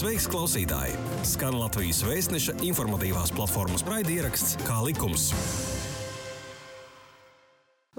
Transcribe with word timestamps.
Sveiks, 0.00 0.24
klausītāji! 0.32 0.94
Skan 1.28 1.58
Latvijas 1.60 1.98
vēstneša 2.08 2.54
informatīvās 2.64 3.34
platformas 3.36 3.82
raidieraksts 3.84 4.54
Kā 4.64 4.78
likums. 4.80 5.26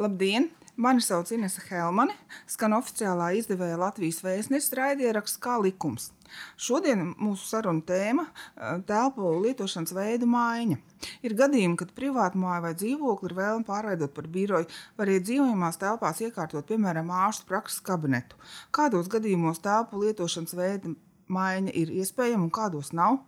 Labdien! 0.02 0.48
Mani 0.82 1.04
sauc 1.06 1.29
Inese 1.36 1.62
Helmane, 1.68 2.16
skan 2.50 2.74
oficiālā 2.74 3.28
izdevēja 3.38 3.78
Latvijas 3.78 4.24
vēstneša 4.26 4.79
raidieraksts 4.79 5.38
Kā 5.44 5.60
likums. 5.62 6.08
Šodien 6.58 7.11
mūsu 7.21 7.45
saruna 7.52 7.86
tēma- 7.86 8.25
telpu 8.89 9.36
lietošanas 9.43 9.93
veidu 9.93 10.25
maiņa. 10.25 10.79
Ir 11.21 11.38
gadījumi, 11.38 11.77
kad 11.77 11.93
privātu 11.93 12.41
māju 12.41 12.65
vai 12.65 12.73
dzīvokli 12.81 13.29
ir 13.29 13.38
vēlme 13.43 13.68
pārveidot 13.70 14.15
par 14.15 14.25
biroju, 14.25 14.65
vai 14.97 15.05
arī 15.05 15.21
dzīvojamās 15.21 15.77
telpās 15.77 16.25
iekārtot, 16.25 16.65
piemēram, 16.65 17.13
ārstu 17.13 17.45
prakses 17.45 17.79
kabinetu. 17.79 18.33
Kādos 18.73 19.05
gadījumos 19.05 19.61
telpu 19.61 20.02
lietošanas 20.02 20.57
veida 20.57 20.95
maiņa 21.34 21.73
ir 21.82 21.91
iespējama 22.02 22.45
un 22.47 22.52
kādos 22.54 22.92
nav, 22.97 23.21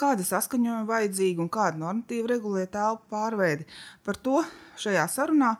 kāda 0.00 0.24
saskaņojuma 0.26 0.88
vajadzīga 0.88 1.44
un 1.44 1.50
kāda 1.52 1.80
normatīva 1.82 2.32
regulē 2.32 2.66
telpu 2.72 3.08
pārveidi. 3.12 3.68
Par 4.06 4.18
to 4.18 4.42
šajā 4.80 5.06
sarunā 5.12 5.54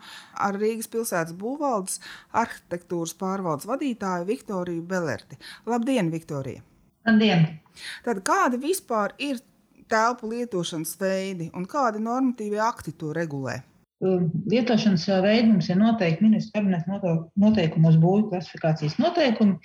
ar 0.46 0.58
Rīgas 0.60 0.90
pilsētas 0.92 1.36
būvvaldes 1.38 2.00
arhitektūras 2.42 3.14
pārvaldes 3.20 3.68
vadītāju 3.70 4.28
Viktoriju 4.32 4.84
Belerti. 4.90 5.40
Labdien, 5.68 6.10
Viktorija! 6.12 6.64
Labdien! 7.08 7.46
Tad 8.04 8.24
kādi 8.26 8.60
vispār 8.60 9.14
ir 9.18 9.40
telpu 9.90 10.30
lietošanas 10.30 10.94
veidi 11.00 11.50
un 11.56 11.66
kādi 11.68 12.02
normatīvi 12.02 12.60
akti 12.62 12.94
to 12.98 13.14
regulē? 13.16 13.60
Lietošanas 14.00 15.04
veidi 15.20 15.50
mums 15.50 15.68
ir 15.68 15.76
noteikti 15.76 16.24
ministra 16.24 16.60
kabineta 16.60 17.16
noteikumos, 17.42 17.98
būvju 18.00 18.30
klasifikācijas 18.30 18.96
noteikumi. 19.00 19.58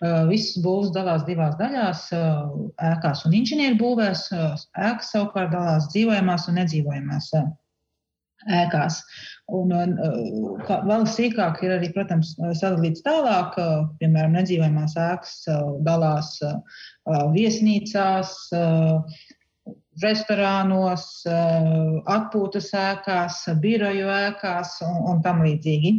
Visas 0.00 0.62
būvs 0.64 0.92
dalās 0.94 1.26
divās 1.26 1.56
daļās- 1.58 2.06
ēkās 2.90 3.24
un 3.28 3.34
inženieru 3.36 3.76
būvēs. 3.82 4.28
Ēkas 4.72 5.10
savukārt 5.12 5.52
dalās 5.52 5.90
dzīvojamās 5.92 6.46
un 6.48 6.56
nedzīvojamās 6.62 7.32
ēkās. 8.48 9.02
Un, 9.52 9.74
kā, 10.64 10.78
vēl 10.88 11.04
sīkāk 11.04 11.60
ir 11.66 11.74
arī, 11.76 11.90
protams, 11.92 12.32
sadalīts 12.38 13.04
tālāk, 13.04 13.58
piemēram, 14.00 14.38
nedzīvojamās 14.38 14.96
ēkas 14.96 15.34
dalās 15.84 16.32
viesnīcās, 17.34 18.32
restorānos, 20.00 21.04
atpūtas 22.16 22.70
ēkās, 22.72 23.42
biroju 23.60 24.08
ēkās 24.16 24.78
un, 24.86 24.96
un 25.12 25.22
tam 25.26 25.44
līdzīgi. 25.44 25.92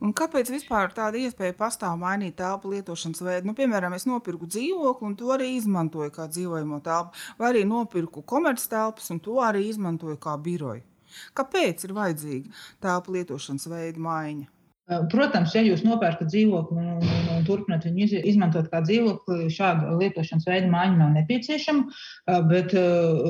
Un 0.00 0.14
kāpēc 0.16 0.48
vispār 0.48 0.94
tāda 0.96 1.18
iespēja 1.20 1.52
pastāv 1.58 1.98
mainīt 2.00 2.38
telpu 2.38 2.70
lietošanas 2.72 3.20
veidu? 3.20 3.50
Nu, 3.50 3.54
piemēram, 3.56 3.92
es 3.96 4.06
nopirku 4.08 4.48
dzīvokli 4.48 5.10
un 5.10 5.16
to 5.20 5.28
arī 5.34 5.50
izmantoju 5.58 6.14
kā 6.14 6.24
dzīvojamo 6.32 6.78
telpu, 6.86 7.20
vai 7.40 7.50
arī 7.50 7.66
nopirku 7.68 8.24
komerctelpas 8.32 9.12
un 9.12 9.20
to 9.20 9.36
arī 9.44 9.66
izmantoju 9.68 10.16
kā 10.22 10.38
biroju. 10.40 10.86
Kāpēc 11.36 11.84
ir 11.84 11.94
vajadzīga 11.98 12.56
telpu 12.80 13.18
lietošanas 13.18 13.68
veida 13.68 14.00
maiņa? 14.08 14.48
Protams, 15.10 15.52
ja 15.54 15.62
jūs 15.62 15.84
nopērkat 15.86 16.32
dzīvokli 16.32 16.76
un, 16.80 16.88
un, 16.98 17.26
un 17.30 17.44
turpināt 17.46 17.84
viņu 17.86 18.22
izmantot 18.26 18.66
kā 18.72 18.80
dzīvokli, 18.82 19.46
šāda 19.54 19.94
lietošanas 20.00 20.48
veida 20.48 20.70
maiņa 20.72 20.96
nav 20.98 21.12
nepieciešama. 21.14 22.00
Bet 22.50 22.74
uh, 22.78 23.20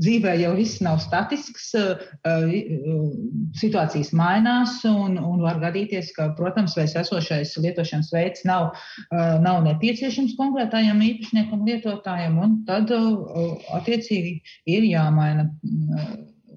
dzīvē 0.00 0.34
jau 0.40 0.54
viss 0.56 0.80
nav 0.84 1.02
statisks, 1.04 1.68
uh, 1.76 2.00
situācijas 3.60 4.12
mainās 4.16 4.78
un, 4.88 5.18
un 5.20 5.44
var 5.44 5.60
gadīties, 5.62 6.14
ka, 6.16 6.30
protams, 6.38 6.78
vairs 6.80 6.96
esošais 7.04 7.54
lietošanas 7.60 8.12
veids 8.14 8.46
nav, 8.48 8.72
uh, 8.72 9.36
nav 9.44 9.60
nepieciešams 9.68 10.36
konkrētajam 10.40 11.04
īpašniekam, 11.12 11.66
lietotājam, 11.68 12.40
un 12.40 12.60
tad 12.68 12.92
attiecīgi 12.92 14.38
ir 14.70 14.88
jāmaina 14.88 15.50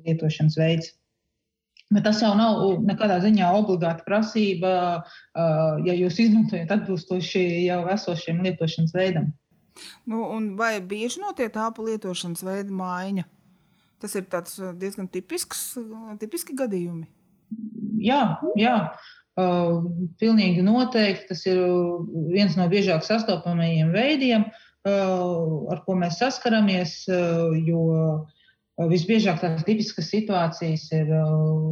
lietošanas 0.06 0.56
veids. 0.62 0.96
Bet 1.94 2.06
tas 2.08 2.20
jau 2.24 2.32
nav 2.38 2.64
nekādā 2.82 3.20
ziņā 3.22 3.52
obligāta 3.60 4.02
prasība, 4.08 4.70
ja 5.86 5.94
jūs 5.94 6.18
izmantojat 6.24 6.72
atbilstoši 6.74 7.44
jau 7.68 7.84
esošiem 7.94 8.42
lietošanas 8.46 8.96
veidam. 8.96 9.30
Nu, 10.10 10.24
vai 10.58 10.80
bieži 10.82 11.22
notiek 11.22 11.54
tāpu 11.54 11.86
lietošanas 11.86 12.42
veida 12.48 12.74
maiņa? 12.74 13.28
Tas 14.02 14.16
ir 14.18 14.26
diezgan 14.80 15.08
tipisks, 15.12 15.76
tipiski 16.22 16.56
gadījumi. 16.58 17.06
Jā, 18.06 18.38
jā. 18.60 18.78
Uh, 19.36 19.84
pilnīgi 20.16 20.62
noteikti 20.64 21.28
tas 21.28 21.42
ir 21.50 21.60
viens 22.32 22.54
no 22.56 22.70
biežāk 22.72 23.04
sastopamajiem 23.04 23.90
veidiem, 23.92 24.46
uh, 24.88 25.66
ar 25.74 25.82
ko 25.84 25.98
mēs 26.00 26.22
saskaramies. 26.22 27.02
Uh, 27.12 27.52
jo 27.68 27.82
Visbiežāk 28.76 29.38
tās 29.40 29.62
tipiskas 29.64 30.10
situācijas 30.12 30.82
ir, 30.98 31.12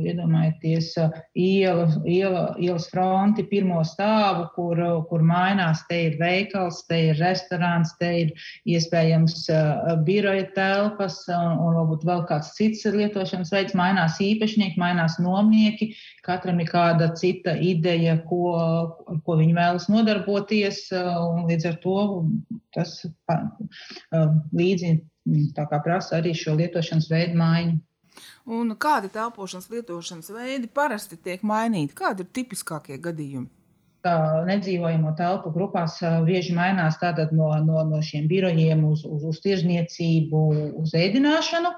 iedomājieties, 0.08 0.94
iela, 1.36 1.90
iela, 2.08 2.44
ielas 2.56 2.86
fronti, 2.94 3.44
pirmo 3.50 3.82
stāvu, 3.84 4.46
kur, 4.56 4.80
kur 5.10 5.26
mainās. 5.28 5.82
Te 5.90 6.00
ir 6.06 6.16
veikals, 6.22 6.80
te 6.88 7.02
ir 7.10 7.20
restorāns, 7.20 7.92
te 8.00 8.14
ir 8.22 8.32
iespējams 8.72 9.36
biroja 10.08 10.48
telpas 10.56 11.20
un, 11.28 11.60
un 11.60 11.78
varbūt 11.82 12.08
vēl 12.08 12.24
kāds 12.32 12.56
cits 12.56 12.88
lietošanas 12.88 13.52
veids. 13.52 13.76
Mainās 13.76 14.24
īpašnieki, 14.24 14.80
mainās 14.80 15.20
nomnieki. 15.20 15.92
Katram 16.24 16.64
ir 16.64 16.72
kāda 16.72 17.12
cita 17.20 17.60
ideja, 17.60 18.22
ko, 18.32 18.56
ko 19.28 19.42
viņi 19.44 19.60
vēlas 19.60 19.92
nodarboties. 19.92 20.86
Līdz 21.52 21.74
ar 21.74 21.82
to 21.84 21.98
tas 22.72 23.02
līdzi 24.56 25.02
tā 25.56 25.66
kā 25.72 25.80
prasa 25.84 26.20
arī 26.20 26.36
šo 26.38 26.56
lietošanas 26.60 27.10
veidu 27.12 27.40
maiņu. 27.40 27.80
Un 28.54 28.76
kādi 28.76 29.10
telpošanas 29.14 29.70
lietošanas 29.72 30.32
veidi 30.36 30.70
parasti 30.70 31.18
tiek 31.18 31.44
mainīti? 31.48 31.96
Kādi 31.98 32.26
ir 32.26 32.34
tipiskākie 32.36 33.00
gadījumi? 33.02 33.50
Nedzīvojamo 34.04 35.14
telpu 35.16 35.54
grupās 35.56 35.94
bieži 36.28 36.52
mainās 36.58 36.98
no, 37.32 37.48
no, 37.64 37.84
no 37.88 38.02
šiem 38.04 38.28
birojiem 38.28 38.84
uz, 38.84 39.06
uz, 39.08 39.24
uz 39.24 39.40
tirzniecību, 39.40 40.42
uz 40.82 40.92
ēdināšanu. 40.92 41.72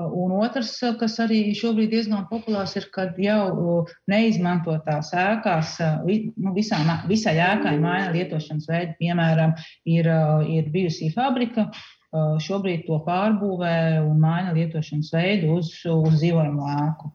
Un 0.00 0.32
otrs, 0.38 0.72
kas 0.98 1.18
arī 1.20 1.52
šobrīd 1.52 1.92
diezgan 1.92 2.24
populārs, 2.30 2.72
ir, 2.80 2.88
kad 2.94 3.20
jau 3.20 3.84
neizmantotās 4.08 5.12
ēkās, 5.12 5.76
nu, 6.08 6.54
visā, 6.56 6.80
visai 7.04 7.36
ēkai 7.36 7.76
maina 7.84 8.16
lietošanas 8.16 8.64
veidu. 8.72 8.96
Piemēram, 9.04 9.52
ir, 9.84 10.08
ir 10.48 10.72
bijusī 10.72 11.12
fabrika, 11.12 11.68
šobrīd 12.14 12.86
to 12.86 12.98
pārbūvē 13.04 14.00
un 14.00 14.20
maina 14.20 14.54
lietošanas 14.56 15.12
veidu 15.12 15.58
uz, 15.58 15.72
uz 15.84 16.20
dzīvojamo 16.20 16.68
ēku. 16.74 17.12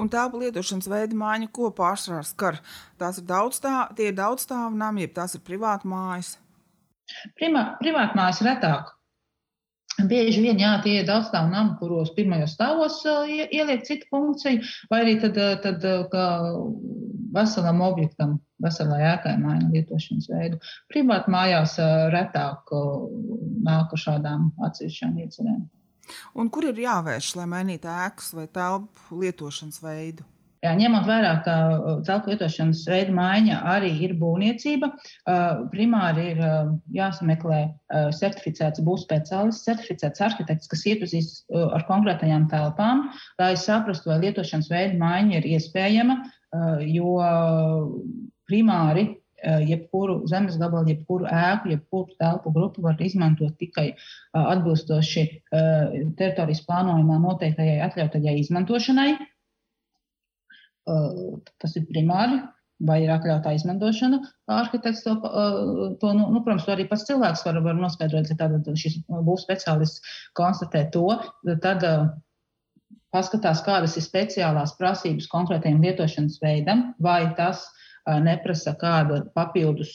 Un 0.00 0.08
tādu 0.08 0.40
lietošanas 0.40 0.88
veidu 0.88 1.18
mājiņa, 1.20 1.50
ko 1.52 1.68
pārsvarā 1.76 2.22
skar, 2.24 2.60
tās 3.00 3.18
ir 3.20 3.26
daudzstāv, 3.28 3.90
tie 3.98 4.08
ir 4.08 4.16
daudzstāvu 4.16 4.78
nami, 4.78 5.04
jeb 5.04 5.12
tās 5.18 5.36
ir 5.36 5.44
privāti 5.44 5.90
mājas. 5.90 6.38
Privāti 7.36 8.16
mājas 8.16 8.40
retāk. 8.46 8.94
Bieži 10.08 10.40
vien 10.40 10.60
jā, 10.62 10.70
tie 10.84 11.00
ir 11.00 11.08
daudzstāvu 11.08 11.50
nami, 11.52 11.74
kuros 11.80 12.14
pirmajos 12.16 12.54
stāvos 12.56 13.00
ieliek 13.04 13.82
citu 13.84 14.08
funkciju, 14.14 14.62
vai 14.88 15.02
arī 15.02 15.18
tad, 15.20 15.36
tad 15.66 15.84
veselam 17.34 17.82
objektam, 17.86 18.38
veselai 18.62 19.02
ēkai 19.14 19.36
maina 19.42 19.70
lietošanas 19.72 20.30
veidu. 20.32 20.60
Privāti 20.92 21.32
mājās 21.32 21.76
retāk 22.14 22.74
nāk 23.66 23.94
ar 23.94 24.04
šādām 24.06 24.50
atsevišķām 24.66 25.20
iecerēm. 25.24 25.62
Un 26.34 26.50
kur 26.50 26.66
ir 26.66 26.82
jāvērš, 26.82 27.34
lai 27.38 27.46
mainītu 27.50 27.90
ēkas 27.90 28.34
vai 28.34 28.48
telpu 28.50 29.22
lietošanas 29.22 29.82
veidu? 29.84 30.26
Jā, 30.60 30.74
ņemot 30.76 31.06
vērā, 31.08 31.28
ka 31.46 31.52
telpu 32.04 32.34
lietošanas 32.34 32.82
veida 32.90 33.14
maiņa 33.16 33.60
arī 33.70 33.94
ir 34.04 34.12
būvniecība, 34.20 34.90
primāri 35.72 36.26
ir 36.34 36.42
jāsameklē 36.92 37.60
certificēts 38.18 38.82
būvspeciālists, 38.84 39.64
certificēts 39.70 40.20
arhitekts, 40.26 40.68
kas 40.68 40.84
iepazīst 40.92 41.56
ar 41.62 41.86
konkrētajām 41.88 42.44
telpām, 42.52 43.06
lai 43.40 43.54
saprastu, 43.56 44.12
vai 44.12 44.18
lietošanas 44.26 44.68
veida 44.68 45.00
maiņa 45.00 45.40
ir 45.40 45.48
iespējama, 45.54 46.18
jo 46.86 47.16
primāri 48.50 49.06
jebkuru 49.40 50.26
zemes 50.28 50.58
gabalu, 50.60 50.90
jebkuru 50.92 51.26
ēku, 51.30 51.70
jebkuru 51.72 52.16
telpu 52.20 52.52
grupu 52.52 52.82
var 52.84 53.00
izmantot 53.00 53.56
tikai 53.58 53.94
atbilstoši 54.36 55.26
teritorijas 55.50 56.62
plānojumā 56.66 57.18
noteiktajai 57.22 57.80
atļautajai 57.86 58.38
izmantošanai. 58.42 59.10
Tas 60.84 61.76
ir 61.76 61.86
primāri. 61.88 62.42
Vai 62.80 63.02
ir 63.04 63.10
atļautā 63.12 63.50
izmantošana? 63.52 64.22
Arhitekts 64.56 65.02
to, 65.04 65.12
to 66.00 66.12
nu, 66.16 66.30
nu, 66.32 66.40
protams, 66.40 66.64
to 66.64 66.72
arī 66.72 66.86
pats 66.88 67.04
cilvēks 67.04 67.42
var, 67.44 67.58
var 67.66 67.76
noskaidrot, 67.76 68.30
ja 68.32 68.36
tātad 68.40 68.70
šis 68.80 68.94
būs 69.04 69.44
speciālists 69.44 70.00
konstatē 70.38 70.86
to, 70.94 71.10
tad 71.60 71.84
paskatās, 73.14 73.62
kādas 73.66 73.96
ir 73.98 74.06
speciālās 74.06 74.76
prasības 74.78 75.28
konkrētajam 75.30 75.82
lietošanas 75.84 76.40
veidam, 76.42 76.90
vai 77.02 77.22
tas 77.38 77.66
neprasa 78.24 78.72
kāda 78.80 79.20
papildus 79.36 79.92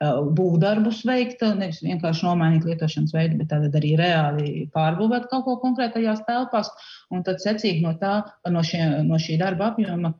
būvdarbus 0.00 1.02
veikt, 1.08 1.42
nevis 1.58 1.80
vienkārši 1.84 2.24
nomainīt 2.24 2.66
lietošanas 2.68 3.14
veidu, 3.14 3.40
bet 3.40 3.50
tad 3.52 3.74
arī 3.76 3.94
reāli 3.98 4.50
pārbūvēt 4.74 5.26
kaut 5.32 5.44
ko 5.48 5.56
konkrētajās 5.64 6.22
telpās. 6.28 6.70
Un 7.10 7.24
tad 7.26 7.42
secīgi 7.42 7.82
no, 7.84 7.96
tā, 8.00 8.20
no, 8.48 8.62
šie, 8.66 8.84
no 9.06 9.18
šī 9.20 9.38
darba 9.40 9.72
apjoma 9.72 10.14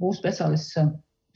būs 0.00 0.20
speciālists 0.20 0.76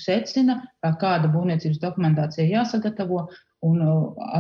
secina, 0.01 0.61
kāda 1.01 1.31
būvniecības 1.33 1.81
dokumentācija 1.83 2.47
jāsagatavo, 2.51 3.29
un 3.65 3.81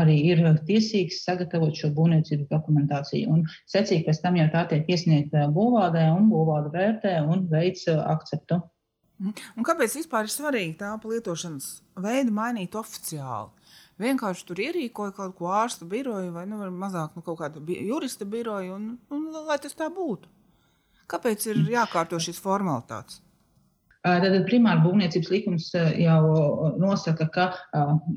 arī 0.00 0.16
ir 0.30 0.42
tiesīgs 0.68 1.22
sagatavot 1.24 1.74
šo 1.78 1.90
būvniecības 1.96 2.50
dokumentāciju. 2.50 3.30
Un 3.32 3.46
secīgi 3.70 4.04
pēc 4.08 4.20
tam 4.24 4.38
jau 4.40 4.46
tā 4.52 4.66
tiek 4.70 4.90
iesniegta 4.90 5.48
būvvaldē, 5.54 6.06
un 6.18 6.30
būvvalde 6.32 6.72
vērtē 6.74 7.16
un 7.24 7.48
veic 7.50 7.82
akceptu. 7.94 8.60
Mhm. 9.22 9.34
Un 9.56 9.66
kāpēc 9.66 9.94
vispār 10.00 10.26
ir 10.26 10.34
svarīgi 10.34 10.76
tādu 10.80 11.12
lietošanas 11.14 11.68
veidu 12.02 12.34
mainīt 12.34 12.74
oficiāli? 12.78 13.52
Vienkārši 14.02 14.46
tur 14.48 14.58
ierīkoja 14.58 15.14
kaut 15.14 15.36
ko 15.38 15.52
ārstu 15.54 15.86
biroju 15.86 16.32
vai 16.34 16.48
nu, 16.50 16.58
mazāk 16.74 17.14
nu, 17.14 17.22
kaut 17.22 17.38
kādu 17.38 17.62
jurista 17.62 18.26
biroju, 18.26 18.74
un, 18.74 18.88
un 19.14 19.28
lai 19.46 19.58
tas 19.62 19.76
tā 19.78 19.86
būtu. 19.86 20.26
Kāpēc 21.06 21.46
ir 21.52 21.60
jākārto 21.70 22.18
šīs 22.18 22.40
formalitātes? 22.42 23.20
Tad 24.04 24.34
primāra 24.44 24.82
būvniecības 24.84 25.30
likums 25.32 25.70
jau 25.72 26.22
nosaka, 26.76 27.24
ka 27.32 27.44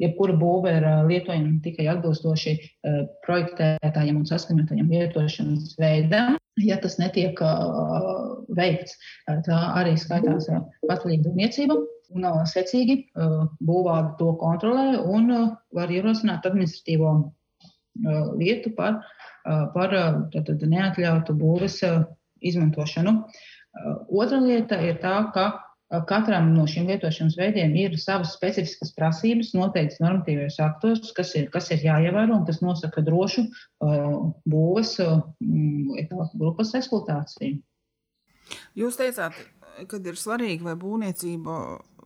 jebkura 0.02 0.34
būve 0.36 0.74
ir 0.82 0.88
lietojama 1.08 1.62
tikai 1.64 1.86
atbilstoši 1.94 2.56
projektētājiem 3.24 4.18
un 4.20 4.26
saskaņotajiem 4.28 4.90
lietošanas 4.92 5.78
veidam. 5.80 6.36
Ja 6.60 6.76
tas 6.84 6.98
netiek 7.00 7.40
veikts, 8.58 8.98
tā 9.46 9.60
arī 9.78 9.94
skaitās 10.02 10.50
patvaļīga 10.90 11.30
būvniecība. 11.30 11.78
Un 12.16 12.26
secīgi 12.48 12.98
būvāde 13.68 14.14
to 14.20 14.34
kontrolē 14.42 14.98
un 15.00 15.32
var 15.76 15.92
ierosināt 15.92 16.48
administratīvo 16.48 17.14
lietu 18.40 18.74
par, 18.76 19.00
par 19.76 19.96
tātad, 20.34 20.68
neatļautu 20.68 21.36
būves 21.40 21.80
izmantošanu. 22.44 23.16
Otra 24.08 24.40
lieta 24.42 24.82
ir 24.82 25.00
tā, 25.04 25.16
ka 25.36 25.48
Katram 25.88 26.50
no 26.52 26.66
šiem 26.68 26.90
lietošanas 26.92 27.38
veidiem 27.40 27.72
ir 27.80 27.94
savas 28.02 28.34
specifiskas 28.36 28.92
prasības, 28.98 29.54
noteikts 29.56 30.02
normatīvajos 30.04 30.58
aktos, 30.66 31.14
kas 31.16 31.32
ir, 31.40 31.46
kas 31.54 31.72
ir 31.72 31.86
jāievēro 31.86 32.42
un 32.42 32.44
kas 32.50 32.60
nosaka 32.60 33.04
drošu 33.08 33.46
uh, 33.48 34.18
būves 34.44 34.98
uh, 35.00 35.22
grupas 36.36 36.74
eksploatāciju. 36.76 37.62
Jūs 38.76 39.00
teicāt, 39.00 39.40
ka 39.88 40.02
ir 40.04 40.20
svarīgi, 40.20 40.68
vai 40.68 40.76
būvniecība 40.80 41.56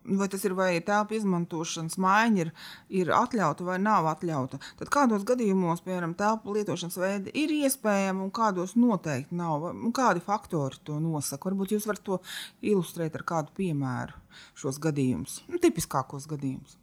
vai 0.06 0.28
tas 0.32 0.44
ir 0.46 0.56
vai 0.58 0.72
telpu 0.86 1.16
izmantošanas 1.18 1.98
maiņa 2.02 2.44
ir, 2.44 2.52
ir 3.02 3.12
atļauta 3.16 3.66
vai 3.68 3.78
nav 3.82 4.10
atļauta. 4.12 4.60
Tad 4.80 4.92
kādos 4.94 5.26
gadījumos, 5.28 5.84
piemēram, 5.86 6.16
telpu 6.20 6.56
lietošanas 6.58 6.98
veidi 7.02 7.36
ir 7.44 7.54
iespējami 7.62 8.26
un 8.26 8.34
kādos 8.36 8.76
noteikti 8.80 9.38
nav? 9.38 9.70
Un 9.72 9.94
kādi 9.96 10.24
faktori 10.26 10.82
to 10.88 11.00
nosaka? 11.04 11.50
Varbūt 11.50 11.76
jūs 11.76 11.88
varat 11.90 12.06
to 12.08 12.22
ilustrēt 12.62 13.18
ar 13.20 13.26
kādu 13.34 13.56
piemēru 13.58 14.18
šos 14.58 14.80
gadījumus, 14.82 15.42
nu, 15.52 15.60
tipiskākos 15.62 16.28
gadījumus. 16.32 16.78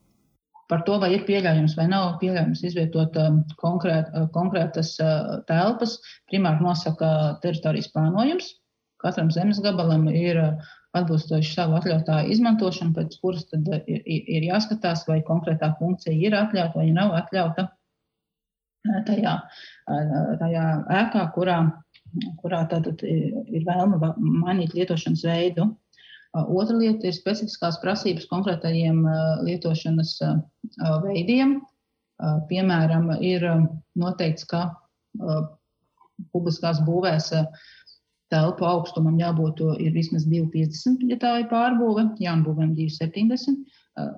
Par 0.68 0.82
to, 0.84 0.98
vai 1.00 1.14
ir 1.16 1.22
pieļaujams 1.24 1.74
vai 1.78 1.86
nav 1.88 2.18
pieļaujams 2.20 2.62
izvietot 2.68 3.14
um, 3.22 3.38
konkrēt, 3.60 4.10
uh, 4.12 4.26
konkrētas 4.34 4.90
uh, 5.00 5.38
telpas, 5.48 5.96
primāri 6.28 6.60
nosaka 6.60 7.38
teritorijas 7.44 7.88
plānojums. 7.94 8.50
Katram 9.00 9.30
zemes 9.32 9.62
gabalam 9.64 10.04
ir 10.12 10.42
uh, 10.42 10.74
atbilstoši 10.96 11.52
savu 11.52 11.76
atļautā 11.78 12.22
izmantošanu, 12.32 12.94
pēc 12.96 13.18
kuras 13.22 13.44
tad 13.50 13.66
ir, 13.86 14.00
ir 14.06 14.46
jāskatās, 14.48 15.04
vai 15.08 15.20
konkrētā 15.26 15.74
funkcija 15.80 16.16
ir 16.16 16.36
atļauta 16.38 16.80
vai 16.80 16.88
nav 16.96 17.12
atļauta 17.18 17.66
tajā, 19.08 19.34
tajā 20.40 20.64
ēkā, 21.02 21.26
kurā, 21.34 21.58
kurā 22.40 22.62
tātad 22.70 23.02
ir 23.04 23.66
vēlme 23.66 24.00
mainīt 24.18 24.74
lietošanas 24.76 25.26
veidu. 25.28 25.68
Otra 26.38 26.76
lieta 26.76 27.08
ir 27.08 27.16
specifiskās 27.16 27.80
prasības 27.82 28.28
konkrētajiem 28.30 29.02
lietošanas 29.48 30.14
veidiem. 31.04 31.58
Piemēram, 32.48 33.10
ir 33.22 33.44
noteikts, 33.98 34.46
ka 34.50 34.68
publiskās 36.34 36.80
būvēs 36.86 37.32
telpu 38.32 38.66
augstumam 38.68 39.18
jābūt 39.20 39.62
vismaz 39.94 40.26
2,50 40.28 41.06
ja 41.10 41.18
tā 41.20 41.34
ir 41.42 41.48
pārbūve, 41.52 42.10
jaunbūvēm 42.22 42.74
2,70. 42.76 43.62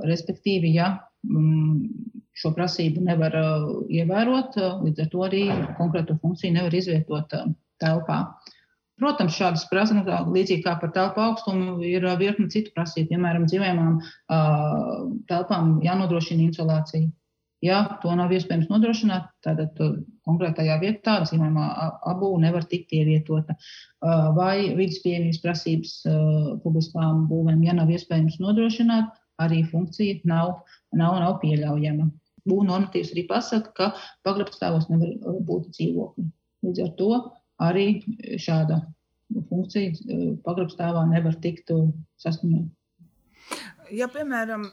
Respektīvi, 0.05 0.75
ja 0.77 0.93
mm, 1.25 1.89
šo 2.37 2.53
prasību 2.57 3.05
nevar 3.07 3.37
ievērot, 3.89 4.59
līdz 4.85 5.05
ar 5.05 5.13
to 5.13 5.27
arī 5.27 5.45
konkrēto 5.79 6.19
funkciju 6.21 6.57
nevar 6.59 6.77
izvietot 6.77 7.37
telpā. 7.81 8.25
Protams, 9.01 9.33
šādas 9.33 9.63
prasības, 9.71 10.27
līdzīgi 10.29 10.65
kā 10.67 10.75
par 10.81 10.91
telpu 10.93 11.23
augstumu, 11.25 11.79
ir 11.89 12.05
virkni 12.21 12.51
citu 12.53 12.75
prasību. 12.75 13.15
Piemēram, 13.15 13.47
dzīvojamām 13.49 13.95
telpām 15.31 15.79
jānodrošina 15.87 16.45
insulācija. 16.51 17.09
Ja 17.65 17.83
to 18.01 18.13
nav 18.17 18.31
iespējams 18.33 18.71
nodrošināt, 18.73 19.27
tad 19.45 19.81
konkrētajā 20.25 20.79
vietā 20.81 21.19
dzīvojamā 21.27 21.67
abu 22.09 22.31
nevar 22.41 22.65
tikt 22.71 22.95
ievietota. 22.97 23.57
Vai 24.37 24.73
vidas 24.79 25.03
pieejamības 25.05 25.43
prasības 25.43 25.93
publiskām 26.65 27.27
būvēm, 27.29 27.61
ja 27.67 27.77
nav 27.77 27.93
iespējams 27.93 28.39
nodrošināt, 28.41 29.13
arī 29.45 29.61
funkcija 29.69 30.23
nav, 30.31 30.63
nav, 30.97 31.19
nav 31.21 31.37
pieļaujama. 31.45 32.09
Būvniecības 32.49 32.71
normatīvs 32.71 33.13
arī 33.13 33.27
pasaka, 33.29 33.73
ka 33.77 33.91
pagrabstāvos 34.25 34.89
nevar 34.89 35.37
būt 35.45 35.69
dzīvokļi. 35.77 36.25
Līdz 36.65 36.83
ar 36.87 36.91
to 36.97 37.11
arī 37.61 37.87
šāda 38.41 38.81
funkcija 39.51 40.41
pagrabstāvā 40.47 41.05
nevar 41.13 41.37
tikt 41.45 41.69
sasniegta 42.21 42.73
ja, 43.95 44.09
piemēram, 44.11 44.67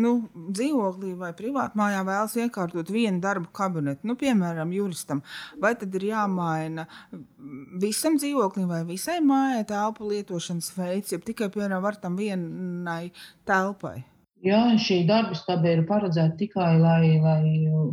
nu, 0.00 0.12
dzīvoklī 0.34 1.12
vai 1.18 1.30
privātmājā 1.36 2.02
vēlas 2.06 2.36
iekārtot 2.40 2.90
vienu 2.92 3.20
darbu 3.24 3.50
kabinetu, 3.56 4.06
nu, 4.08 4.16
piemēram, 4.18 4.72
juristam, 4.76 5.22
vai 5.62 5.74
tad 5.78 5.94
ir 5.98 6.08
jāmaina 6.10 6.86
visam 7.82 8.18
dzīvoklim 8.20 8.68
vai 8.70 8.82
visai 8.88 9.20
mājai 9.24 9.64
telpu 9.70 10.10
lietošanas 10.10 10.72
veids, 10.76 11.14
ja 11.14 11.22
tikai, 11.22 11.50
piemēram, 11.54 11.82
var 11.84 11.98
tam 12.02 12.18
vienai 12.20 13.10
telpai? 13.48 13.98
Jā, 14.46 14.60
šī 14.78 15.00
darbstaba 15.08 15.72
ir 15.72 15.86
paredzēta 15.88 16.36
tikai, 16.38 16.76
lai, 16.78 17.16
lai 17.22 17.40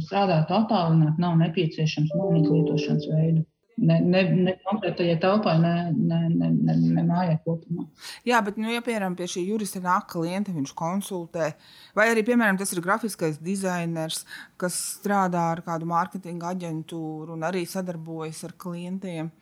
strādātu 0.04 0.58
attālināti, 0.58 1.22
nav 1.24 1.40
nepieciešams 1.40 2.12
mainīt 2.20 2.50
lietošanas 2.52 3.10
veidu. 3.10 3.46
Ne, 3.82 3.96
ne, 4.06 4.22
ne 4.38 4.54
konkrētajai 4.62 5.16
telpai, 5.22 5.56
ne, 5.62 5.74
ne, 5.98 6.20
ne, 6.30 6.50
ne, 6.54 6.76
ne 6.94 7.04
mājai 7.08 7.40
kopumā. 7.42 7.88
Jā, 8.28 8.38
bet, 8.46 8.60
nu, 8.62 8.70
ja 8.70 8.84
piemēram 8.86 9.16
pie 9.18 9.26
šī 9.32 9.48
jurista 9.48 9.82
nāk 9.82 10.12
klienti, 10.12 10.54
viņš 10.54 10.76
konsultē, 10.78 11.50
vai 11.98 12.06
arī, 12.12 12.22
piemēram, 12.28 12.60
tas 12.60 12.74
ir 12.76 12.84
grafiskais 12.86 13.42
dizainers, 13.42 14.28
kas 14.62 14.78
strādā 15.00 15.48
ar 15.56 15.64
kādu 15.66 15.90
mārketinga 15.90 16.54
aģentūru 16.54 17.34
un 17.34 17.48
arī 17.50 17.66
sadarbojas 17.70 18.44
ar 18.46 18.54
klientiem. 18.62 19.34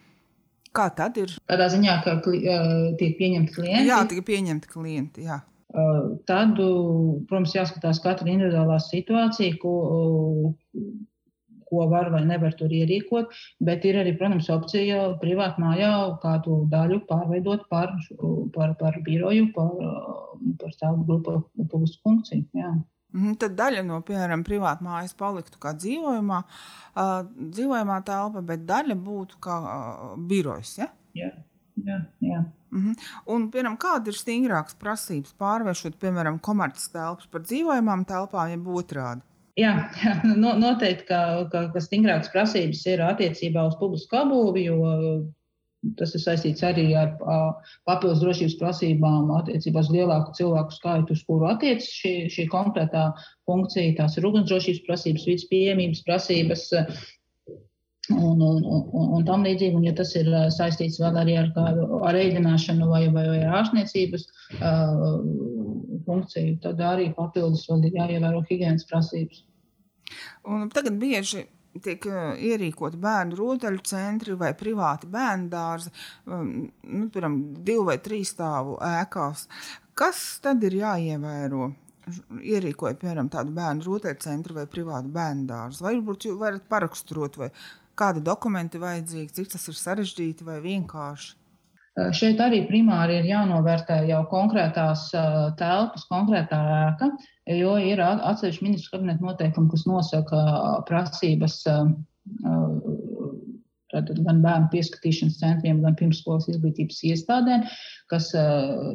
Kā 0.71 0.87
tad 0.95 1.19
ir? 1.19 1.35
Tādā 1.51 1.67
ziņā, 1.73 1.99
ka 2.05 2.15
tiek 2.23 3.17
pieņemti 3.19 3.57
klienti. 3.57 3.87
Jā, 3.89 3.99
tiek 4.07 4.23
pieņemti 4.27 4.71
klienti. 4.71 5.27
Jā. 5.27 5.41
Tad, 6.27 6.55
protams, 7.27 7.53
jāskatās 7.55 7.99
katra 8.03 8.31
individuālā 8.31 8.79
situācija, 8.83 9.59
ko, 9.59 9.75
ko 11.71 11.87
var 11.91 12.11
vai 12.13 12.21
nevar 12.27 12.53
tur 12.59 12.71
ierīkot, 12.75 13.33
bet 13.63 13.87
ir 13.87 14.01
arī, 14.03 14.13
protams, 14.19 14.51
opcija 14.53 15.01
privāti 15.23 15.63
mājā 15.63 15.91
kādu 16.23 16.61
daļu 16.71 17.01
pārveidot 17.09 17.67
par, 17.71 17.95
par, 18.55 18.75
par 18.79 19.01
biroju, 19.07 19.51
par, 19.55 19.75
par 20.61 20.73
savu 20.77 21.05
grupu 21.07 21.39
publisku 21.57 22.03
funkciju. 22.03 22.47
Jā. 22.59 22.75
Mhm, 23.11 23.35
tad 23.41 23.57
daļa 23.59 23.83
no, 23.83 23.99
piemēram, 24.07 24.43
privātā 24.47 24.85
mājas 24.85 25.13
paliktu 25.19 25.59
kā 25.61 25.73
dzīvojamā, 25.75 26.41
uh, 26.95 27.17
dzīvojamā 27.27 27.99
telpa, 28.07 28.43
bet 28.53 28.63
daļa 28.67 28.95
būtu 29.07 29.39
kā 29.43 29.57
uh, 29.61 30.13
birojs. 30.29 30.77
Ja? 30.79 30.87
Jā, 31.17 31.31
jā, 31.83 31.97
jā. 32.23 32.43
Mm 32.71 32.85
-hmm. 32.85 33.09
Un, 33.33 33.49
piemēram, 33.51 33.75
kāda 33.77 34.07
ir 34.07 34.15
stingrākas 34.15 34.77
prasības 34.79 35.33
pārvēršot, 35.35 35.99
piemēram, 35.99 36.39
komerces 36.39 36.87
telpas 36.89 37.27
par 37.27 37.41
dzīvojamām 37.41 38.05
telpām, 38.07 38.49
jeb 38.49 38.67
otrādi? 38.67 39.21
Jā, 39.61 39.73
jā 40.01 40.15
noteikti, 40.37 41.05
ka, 41.09 41.21
ka, 41.51 41.67
ka 41.73 41.83
stingrākas 41.83 42.31
prasības 42.33 42.81
ir 42.89 43.05
attiecībā 43.05 43.67
uz 43.69 43.77
publisku 43.81 44.19
apbūvi, 44.23 44.67
jo 44.69 44.95
tas 45.97 46.13
ir 46.13 46.21
saistīts 46.21 46.63
arī 46.65 46.91
ar 46.97 47.15
papildus 47.89 48.21
drošības 48.21 48.57
prasībām 48.59 49.31
attiecībā 49.39 49.81
uz 49.81 49.89
lielāku 49.93 50.35
cilvēku 50.37 50.75
skaitu, 50.75 51.17
uz 51.17 51.23
kuru 51.25 51.49
attiecas 51.49 51.89
šī, 51.89 52.13
šī 52.33 52.45
konkrētā 52.51 53.07
funkcija. 53.49 53.95
Tās 53.97 54.19
ir 54.19 54.29
ugunsdrošības 54.29 54.85
prasības, 54.85 55.25
vidas 55.29 55.47
pieejamības 55.49 56.05
prasības. 56.05 56.67
Un, 58.11 58.41
un, 58.43 58.63
un, 58.65 59.11
un 59.15 59.25
tam 59.25 59.45
līdzīgi, 59.45 59.77
un 59.77 59.85
ja 59.87 59.93
tas 59.95 60.11
ir 60.19 60.27
saistīts 60.51 60.99
vēl 60.99 61.19
arī 61.21 61.37
ar 61.39 61.51
kādu 61.55 62.01
ar 62.05 62.17
ēdināšanu 62.19 62.89
vai, 62.89 63.05
vai, 63.13 63.23
vai 63.29 63.43
ārstniecības 63.59 64.25
uh, 64.57 65.05
funkciju, 66.07 66.57
tad 66.65 66.81
arī 66.83 67.11
papildus 67.15 67.69
vēl 67.69 67.87
ir 67.87 68.01
jāievēro 68.01 68.41
higiēnas 68.49 68.89
prasības. 68.89 69.45
Un 70.51 70.69
tagad 70.73 70.97
bieži 71.01 71.45
tiek 71.79 72.05
ierīkoti 72.51 72.99
bērnu 72.99 73.37
rotaļu 73.39 73.83
centri 73.87 74.35
vai 74.39 74.51
privāti 74.57 75.07
bērnu 75.11 75.47
dārzi, 75.51 75.91
nu, 76.27 77.05
piemēram, 77.13 77.37
divu 77.67 77.85
vai 77.87 77.97
trīs 78.03 78.33
stāvu 78.35 78.75
ēkās. 78.83 79.45
Kas 79.95 80.25
tad 80.43 80.63
ir 80.67 80.81
jāievēro? 80.81 81.71
Ierīkojot, 82.41 82.97
piemēram, 82.99 83.29
tādu 83.31 83.53
bērnu 83.55 83.85
rotaļu 83.85 84.19
centru 84.23 84.57
vai 84.57 84.65
privātu 84.67 85.11
bērnu 85.13 85.45
dārzu. 85.47 85.85
Vai 85.85 85.93
varbūt 85.95 86.27
jūs 86.27 86.39
varat 86.41 86.65
paraksturot, 86.71 87.37
vai 87.39 87.51
kādi 87.95 88.23
dokumenti 88.25 88.81
vajadzīgi, 88.81 89.35
cik 89.37 89.53
tas 89.53 89.69
ir 89.69 89.77
sarežģīti 89.77 90.47
vai 90.47 90.57
vienkārši? 90.65 91.37
Šeit 92.15 92.39
arī 92.39 92.61
primāri 92.69 93.17
ir 93.19 93.25
jānovērtē 93.27 93.97
jau 94.07 94.21
konkrētās 94.31 95.09
telpas, 95.59 96.05
konkrētā 96.07 96.59
ēka, 96.87 97.09
jo 97.51 97.73
ir 97.83 97.99
atsevišķi 98.03 98.63
ministru 98.63 98.95
kabineta 98.95 99.25
noteikumi, 99.25 99.71
kas 99.73 99.83
nosaka 99.89 100.45
prasības 100.87 101.57
tātad 103.91 104.21
gan 104.23 104.39
bērnu 104.43 104.69
pieskatīšanas 104.71 105.39
centriem, 105.41 105.81
gan 105.83 105.97
pirmsskolas 105.99 106.47
izglītības 106.51 107.01
iestādēm, 107.11 107.65
kas, 108.11 108.29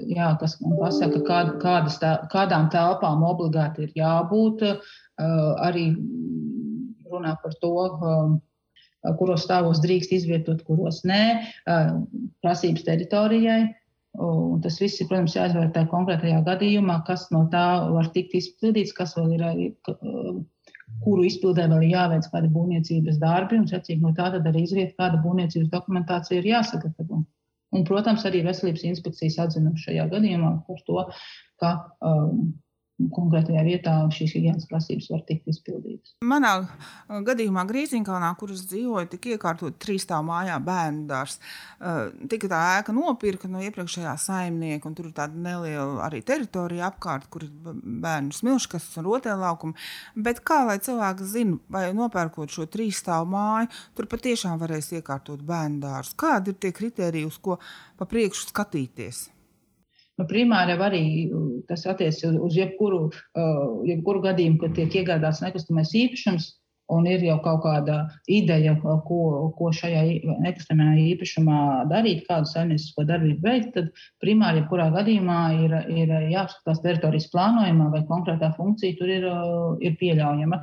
jā, 0.08 0.30
kas 0.40 0.56
pasaka, 0.64 1.20
kād, 1.26 1.52
kādas, 1.60 1.98
tā, 2.00 2.16
kādām 2.32 2.70
telpām 2.72 3.24
obligāti 3.26 3.86
ir 3.86 3.92
jābūt. 4.00 4.64
Arī 5.66 5.90
runā 7.12 7.36
par 7.42 7.54
to, 7.60 7.74
kuros 9.18 9.44
stāvos 9.46 9.82
drīkst 9.84 10.14
izvietot, 10.16 10.62
kuros 10.66 11.02
nē, 11.08 11.22
prasības 12.44 12.86
teritorijai. 12.86 13.60
Un 14.16 14.62
tas 14.64 14.78
viss 14.80 15.02
ir, 15.02 15.10
protams, 15.10 15.34
jāizvērtē 15.36 15.82
konkrētajā 15.90 16.38
gadījumā, 16.46 17.02
kas 17.04 17.26
no 17.34 17.42
tā 17.52 17.66
var 17.92 18.08
tikt 18.14 18.32
izpildīts, 18.38 18.94
kas 18.96 19.12
vēl 19.18 19.34
ir, 19.36 19.74
kuru 21.04 21.26
izpildē 21.28 21.66
vēl 21.68 21.84
ir 21.84 21.96
jāveic 21.98 22.28
kādi 22.32 22.48
būvniecības 22.54 23.18
darbi, 23.20 23.58
un, 23.60 23.66
secīgi, 23.68 24.00
no 24.00 24.14
tā 24.16 24.30
tad 24.32 24.48
arī 24.48 24.64
izriet, 24.64 24.94
kāda 24.96 25.20
būvniecības 25.24 25.68
dokumentācija 25.74 26.40
ir 26.40 26.48
jāsagatavo. 26.54 27.24
Un, 27.76 27.84
protams, 27.84 28.24
arī 28.28 28.40
veselības 28.46 28.86
inspekcijas 28.88 29.40
atzinums 29.42 29.84
šajā 29.84 30.06
gadījumā 30.14 30.52
par 30.68 30.80
to, 30.86 31.02
ka 31.60 31.72
um, 32.00 32.54
konkrētajā 32.96 33.62
vietā 33.66 33.94
šīs 34.12 34.32
higienas 34.38 34.66
prasības 34.70 35.10
var 35.12 35.22
tikt 35.28 35.50
izpildītas. 35.52 36.14
Manā 36.24 36.52
uh, 36.62 37.18
gadījumā 37.26 37.66
Grīziņkalnā, 37.68 38.30
kur 38.40 38.54
es 38.54 38.64
dzīvoju, 38.70 39.10
tika 39.12 39.34
iekārtot 39.34 39.76
trīs 39.82 40.06
stāvu 40.06 40.30
mājā 40.30 40.56
bērnu 40.64 41.04
dārs. 41.10 41.36
Uh, 41.76 42.08
tika 42.32 42.50
tā 42.52 42.62
ēka 42.78 42.94
nopirka 42.96 43.50
no 43.52 43.60
iepriekšējā 43.66 44.16
saimnieka, 44.24 44.88
un 44.88 44.96
tur 44.96 45.10
ir 45.10 45.16
tāda 45.18 45.36
neliela 45.36 46.06
arī 46.08 46.22
teritorija 46.26 46.88
apkārt, 46.88 47.28
kur 47.32 47.44
ir 47.44 47.52
bērnu 47.60 48.32
smilškas 48.36 48.88
un 49.02 49.10
rotaļlaukumi. 49.10 49.86
Bet 50.26 50.40
kā 50.46 50.62
lai 50.68 50.80
cilvēki 50.80 51.30
zina, 51.36 51.60
vai 51.72 51.90
nopērkot 51.96 52.52
šo 52.56 52.68
trīs 52.72 53.04
stāvu 53.04 53.28
māju, 53.36 53.70
tur 53.96 54.08
patiešām 54.10 54.56
varēs 54.62 54.94
iekārtot 54.96 55.44
bērnu 55.44 55.84
dārstu? 55.84 56.16
Kādi 56.24 56.54
ir 56.54 56.60
tie 56.64 56.72
kriteriji, 56.76 57.28
uz 57.28 57.40
ko 57.42 57.60
pa 58.00 58.08
priekšu 58.08 58.48
skatīties? 58.48 59.26
Nu, 60.16 60.24
primāri 60.24 60.72
jau 60.72 60.80
arī 60.86 61.00
tas 61.68 61.86
attiecas 61.86 62.22
uz, 62.34 62.54
jebkuru, 62.56 63.08
uh, 63.10 63.64
jebkuru 63.88 64.22
gadījumu, 64.28 64.60
kad 64.62 64.76
tiek 64.78 65.02
iegādāts 65.02 65.42
nekustamais 65.44 65.94
īpašums. 65.96 66.54
Un 66.94 67.02
ir 67.10 67.18
jau 67.26 67.34
kaut 67.42 67.64
kāda 67.64 67.96
ideja, 68.30 68.76
ko, 68.78 69.22
ko 69.58 69.70
šajā 69.74 70.04
nekustamajā 70.44 71.00
īpašumā 71.16 71.58
darīt, 71.90 72.22
kādu 72.28 72.46
saimniecisko 72.46 73.02
darbību 73.08 73.42
veikt. 73.42 73.72
Tad 73.74 73.90
primāri, 74.22 74.62
jebkurā 74.62 74.86
gadījumā, 74.94 75.40
ir, 75.64 75.74
ir 75.90 76.14
jāapskatās 76.30 76.84
teritorijas 76.86 77.26
plānojumā, 77.34 77.90
vai 77.90 78.04
konkrētā 78.06 78.52
funkcija 78.54 79.00
tur 79.00 79.10
ir, 79.18 79.26
ir 79.82 79.98
pieļaujama. 79.98 80.62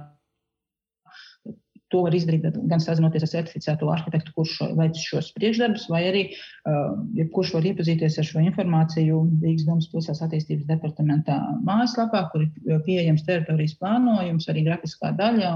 To 1.94 2.02
var 2.08 2.16
izdarīt 2.18 2.58
gan 2.72 2.82
sazinoties 2.82 3.28
ar 3.28 3.32
certificēto 3.36 3.90
arhitektu, 3.94 4.34
kurš 4.34 4.56
veic 4.80 4.98
šos 4.98 5.30
priekšdarbus, 5.38 5.86
vai 5.94 6.02
arī 6.10 6.24
uh, 6.32 6.96
jebkurš 7.20 7.54
var 7.58 7.68
iepazīties 7.70 8.18
ar 8.18 8.28
šo 8.30 8.42
informāciju 8.42 9.20
Rīgas 9.44 9.68
domas 9.68 9.92
pilsētas 9.92 10.24
attīstības 10.26 10.66
departamentā 10.72 11.38
mājaslapā, 11.68 12.26
kur 12.32 12.48
ir 12.48 12.82
pieejams 12.88 13.28
teritorijas 13.28 13.78
plānojums, 13.78 14.50
arī 14.50 14.66
grafiskā 14.70 15.14
daļa. 15.20 15.54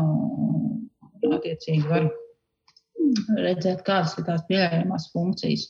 Attiecīgi 1.28 1.90
var 1.90 2.06
redzēt, 3.42 3.82
kādas 3.88 4.14
ir 4.20 4.28
tās 4.28 4.46
pieejamās 4.50 5.10
funkcijas. 5.14 5.68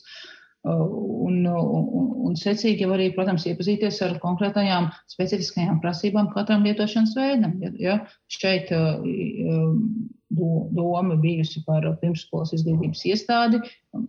Un, 0.68 1.46
un, 1.48 2.08
un 2.28 2.36
secīgi 2.36 2.84
jau 2.84 2.92
arī, 2.96 3.08
protams, 3.16 3.46
iepazīties 3.48 4.02
ar 4.04 4.18
konkrētajām 4.20 4.90
specifiskajām 5.08 5.78
prasībām 5.80 6.28
katram 6.34 6.66
lietošanas 6.66 7.14
veidam. 7.16 7.54
Ja, 7.62 7.72
ja 7.80 7.96
šeit 8.36 8.72
doma 10.74 11.16
bijusi 11.20 11.62
par 11.66 11.86
pirmsskolas 12.02 12.54
izglītības 12.56 13.04
iestādi, 13.10 13.60
um, 13.96 14.06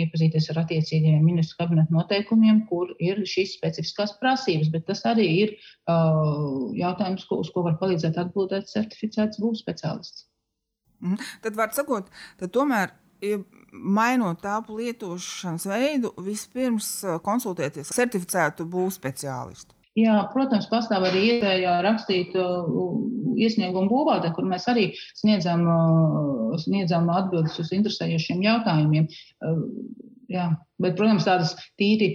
iepazīties 0.00 0.48
ar 0.50 0.62
attiecīgajiem 0.64 1.22
ministru 1.22 1.60
kabineta 1.60 1.94
noteikumiem, 1.94 2.64
kur 2.70 2.90
ir 3.02 3.22
šīs 3.28 3.54
specifiskās 3.58 4.16
prasības. 4.20 4.72
Bet 4.74 4.88
tas 4.90 5.04
arī 5.08 5.28
ir 5.44 5.54
uh, 5.54 6.72
jautājums, 6.78 7.26
ko, 7.28 7.40
uz 7.44 7.52
ko 7.54 7.64
var 7.66 7.78
palīdzēt 7.82 8.18
atbildēt 8.24 8.70
certificēts 8.72 9.40
būvniecības 9.42 9.64
speciālists. 9.64 10.26
Mm. 11.04 11.20
Tad, 11.44 11.56
var 11.58 11.74
sakot, 11.76 12.12
tad 12.40 12.54
tomēr. 12.54 12.94
Mainot 13.74 14.42
tāpu 14.42 14.76
lietošanas 14.76 15.64
veidu, 15.70 16.10
vispirms 16.26 16.88
uh, 17.06 17.16
konsultēties 17.24 17.88
ar 17.88 17.96
certificētu 18.02 18.66
būvniecības 18.68 18.98
speciālistu. 19.00 19.83
Jā, 19.94 20.16
protams, 20.32 20.66
pastāv 20.66 21.06
arī 21.06 21.20
iespēja 21.28 21.76
rakstīt 21.86 22.34
uh, 22.34 22.66
iesniegumu 23.38 23.86
būvātē, 23.92 24.32
kur 24.34 24.46
mēs 24.50 24.66
arī 24.70 24.88
sniedzam, 25.14 25.62
uh, 25.70 26.56
sniedzam 26.58 27.06
atbildes 27.14 27.60
uz 27.62 27.70
interesējošiem 27.76 28.42
jautājumiem. 28.42 29.06
Uh, 29.38 29.62
jā, 30.32 30.48
bet, 30.82 30.96
protams, 30.98 31.28
tādas 31.28 31.54
tīri 31.78 32.10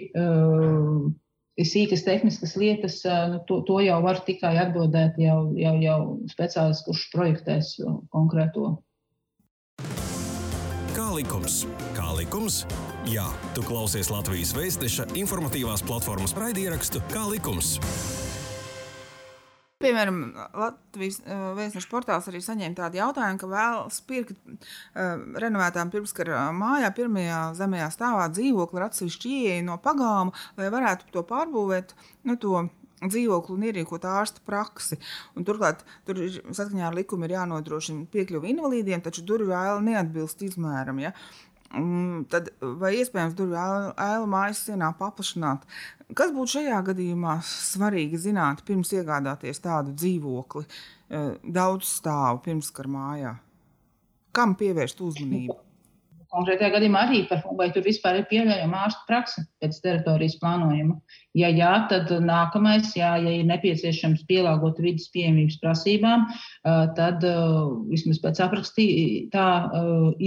sīkas 1.60 2.06
tehniskas 2.08 2.56
lietas, 2.60 3.02
nu, 3.32 3.40
to, 3.48 3.62
to 3.68 3.80
jau 3.84 3.98
var 4.04 4.22
tikai 4.28 4.54
atbildēt 4.62 5.18
jau, 5.20 5.40
jau, 5.60 5.74
jau 5.84 5.98
speciālists, 6.32 6.86
kurš 6.88 7.08
projektēs 7.16 7.74
konkrēto 8.14 8.78
likums? 11.20 11.66
Kā 11.98 12.08
likums? 12.16 12.64
Jā, 13.10 13.26
tu 13.56 13.64
klausies 13.66 14.08
Latvijas 14.12 14.54
Vēstneša 14.56 15.10
informatīvās 15.20 15.84
platformas 15.84 16.32
raidierakstu 16.38 17.02
Kā 17.12 17.26
likums. 17.28 17.76
Piemēram, 19.84 20.18
Latvijas 20.60 21.22
uh, 21.24 21.52
vēstneša 21.56 21.92
portāls 21.92 22.28
arī 22.32 22.40
saņēma 22.44 22.76
tādu 22.76 23.00
jautājumu, 23.00 23.40
ka 23.40 23.52
vēlas 23.52 24.00
pirkt 24.08 24.36
uh, 24.36 25.20
renovētām 25.44 25.92
pirmskara 25.92 26.50
mājā, 26.56 26.92
pirmajā 26.96 27.44
zemējā 27.60 27.92
stāvā 27.96 28.28
dzīvokli 28.36 28.80
ar 28.80 28.90
atsevišķu 28.90 29.32
ieeju 29.36 29.68
no 29.68 29.80
pagāma, 29.84 30.36
lai 30.60 30.72
varētu 30.72 31.12
to 31.16 31.24
pārbūvēt. 31.28 31.96
Nu, 32.28 32.36
to 32.40 32.68
dzīvokli 33.04 33.56
un 33.56 33.68
ierīkot 33.70 34.08
ārsta 34.10 34.44
praksi. 34.46 35.00
Un 35.38 35.46
turklāt, 35.48 35.86
tur 36.08 36.20
ir 36.24 36.40
saskaņā 36.48 36.90
ar 36.90 36.98
likumu 36.98 37.28
ir 37.28 37.38
jānodrošina 37.38 38.10
piekļuvi 38.14 38.52
invalīdiem, 38.54 39.04
taču 39.06 39.24
durvju 39.28 39.56
aila 39.56 39.80
neatbilst 39.86 40.44
izmēram. 40.50 41.00
Ja? 41.04 41.14
Tad 42.34 42.50
vai 42.82 42.96
iespējams 42.98 43.36
durvju 43.38 43.60
ailu 43.94 44.30
mājas 44.30 44.64
sienā 44.66 44.90
paplašināt? 44.98 45.68
Kas 46.18 46.34
būtu 46.34 46.58
šajā 46.58 46.80
gadījumā 46.88 47.38
svarīgi 47.46 48.18
zināt 48.18 48.66
pirms 48.66 48.90
iegādāties 48.98 49.62
tādu 49.62 49.94
dzīvokli, 49.94 50.66
eh, 50.66 51.32
daudz 51.44 51.86
stāvu 52.02 52.42
pirmskar 52.50 52.90
mājā? 52.90 53.38
Kam 54.34 54.56
pievērst 54.58 55.02
uzmanību? 55.02 55.69
Konkrētajā 56.34 56.74
gadījumā 56.76 57.02
arī 57.08 57.24
par 57.30 57.42
vai 57.58 57.70
tur 57.74 57.86
vispār 57.86 58.20
ir 58.20 58.28
pieļaujama 58.30 58.84
ārsta 58.86 59.06
praksa 59.10 59.44
pēc 59.64 59.80
teritorijas 59.84 60.38
plānojuma. 60.42 61.00
Ja 61.38 61.50
jā, 61.54 61.74
tad 61.92 62.12
nākamais, 62.26 62.92
jā, 62.98 63.12
ja 63.22 63.36
ir 63.40 63.46
nepieciešams 63.50 64.26
pielāgot 64.30 64.82
vidas 64.82 65.10
pieejamības 65.14 65.60
prasībām, 65.62 66.26
tad 66.98 67.26
vismaz 67.92 68.22
pēc 68.24 68.42
aprakstī 68.46 68.90
tā 69.34 69.48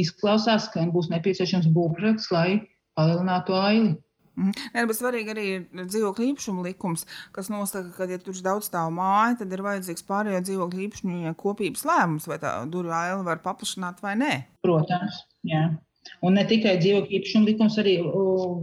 izklausās, 0.05 0.71
ka 0.75 0.87
būs 0.95 1.11
nepieciešams 1.15 1.71
būvprojekts, 1.75 2.31
lai 2.35 2.49
palielinātu 2.99 3.59
aili. 3.59 3.93
Mhm. 4.33 4.53
Nē, 4.73 4.87
bet 4.89 4.97
svarīgi 4.97 5.33
arī 5.35 5.45
ir 5.59 5.87
dzīvokļu 5.91 6.31
īpašuma 6.31 6.65
likums, 6.65 7.05
kas 7.37 7.51
nosaka, 7.53 7.93
ka, 7.99 8.09
ja 8.09 8.17
tur 8.23 8.33
ir 8.33 8.45
daudz 8.47 8.71
stāvu 8.71 8.95
māja, 8.97 9.43
tad 9.43 9.53
ir 9.53 9.65
vajadzīgs 9.67 10.07
pārējo 10.09 10.41
dzīvokļu 10.47 10.85
īpašumu 10.87 11.35
kopības 11.41 11.85
lēmums, 11.89 12.29
vai 12.31 12.41
tā 12.41 12.55
durvju 12.73 12.97
aila 12.97 13.27
var 13.27 13.43
paplašināt 13.45 14.01
vai 14.05 14.17
nē. 14.17 14.33
Protams, 14.65 15.21
jā. 15.45 15.67
Un 16.23 16.37
ne 16.39 16.43
tikai 16.47 16.77
dzīvokļu 16.81 17.17
īpašuma 17.19 17.49
likums, 17.49 17.77
arī 17.83 17.95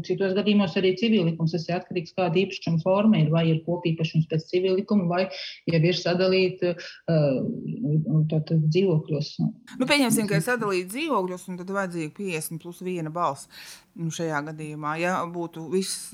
citos 0.08 0.36
gadījumos 0.38 0.76
arī 0.80 0.94
civil 1.00 1.26
likums. 1.28 1.54
Tas 1.56 1.68
ir 1.68 1.78
atkarīgs 1.78 2.14
no 2.14 2.24
kāda 2.24 2.40
īpašuma 2.44 2.82
forma 2.84 3.20
ir. 3.22 3.32
Vai 3.34 3.46
ir 3.52 3.62
kopīpašums 3.66 4.28
pēc 4.32 4.46
civil 4.50 4.78
likuma, 4.80 5.08
vai 5.10 5.22
jau 5.70 5.80
ir 5.80 6.00
sadalīta 6.00 6.74
uh, 6.76 7.40
dzīvokļos. 8.76 9.34
Nu, 9.80 9.88
pieņemsim, 9.90 10.28
ka 10.30 10.40
ir 10.40 10.46
sadalīta 10.46 10.92
dzīvokļos, 10.96 11.48
un 11.52 11.60
tad 11.62 11.76
vajadzīga 11.76 12.16
50 12.20 12.64
plus 12.64 12.84
1 12.84 13.12
balss. 13.16 13.48
Nu, 14.00 14.12
šajā 14.16 14.40
gadījumā, 14.52 14.94
ja 15.02 15.18
būtu 15.28 15.66
viss, 15.74 16.14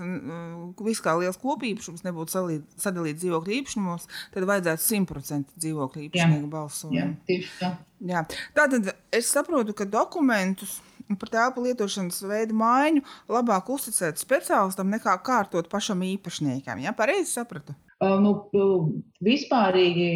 viss 0.82 1.04
kā 1.06 1.14
liels 1.20 1.38
kopīpašums, 1.42 2.06
nebūtu 2.08 2.34
sadalīts 2.82 3.22
dzīvokļu 3.22 3.60
īpašumos, 3.60 4.08
tad 4.34 4.48
vajadzētu 4.50 4.86
100% 4.88 5.60
dzīvokļu 5.62 6.08
īpašnieku 6.08 6.50
balsojumu. 6.50 6.98
Jā, 6.98 7.12
tieši 7.30 7.54
tā. 7.60 7.76
Jā. 8.06 8.26
Tātad 8.58 8.90
es 9.14 9.30
saprotu, 9.32 9.76
ka 9.78 9.86
dokumentus 9.90 10.80
par 11.22 11.30
telpu 11.32 11.64
lietošanas 11.66 12.22
veidu 12.26 12.58
maiņu 12.58 13.04
labāk 13.32 13.70
uzticēt 13.76 14.22
speciālistam 14.22 14.90
nekā 14.94 15.14
kārtot 15.26 15.70
pašam 15.72 16.02
īpašniekam. 16.06 16.82
Ja 16.82 16.96
pareizi 16.98 17.32
sapratu? 17.38 17.76
Nu, 18.04 18.32
vispārīgi, 19.24 20.08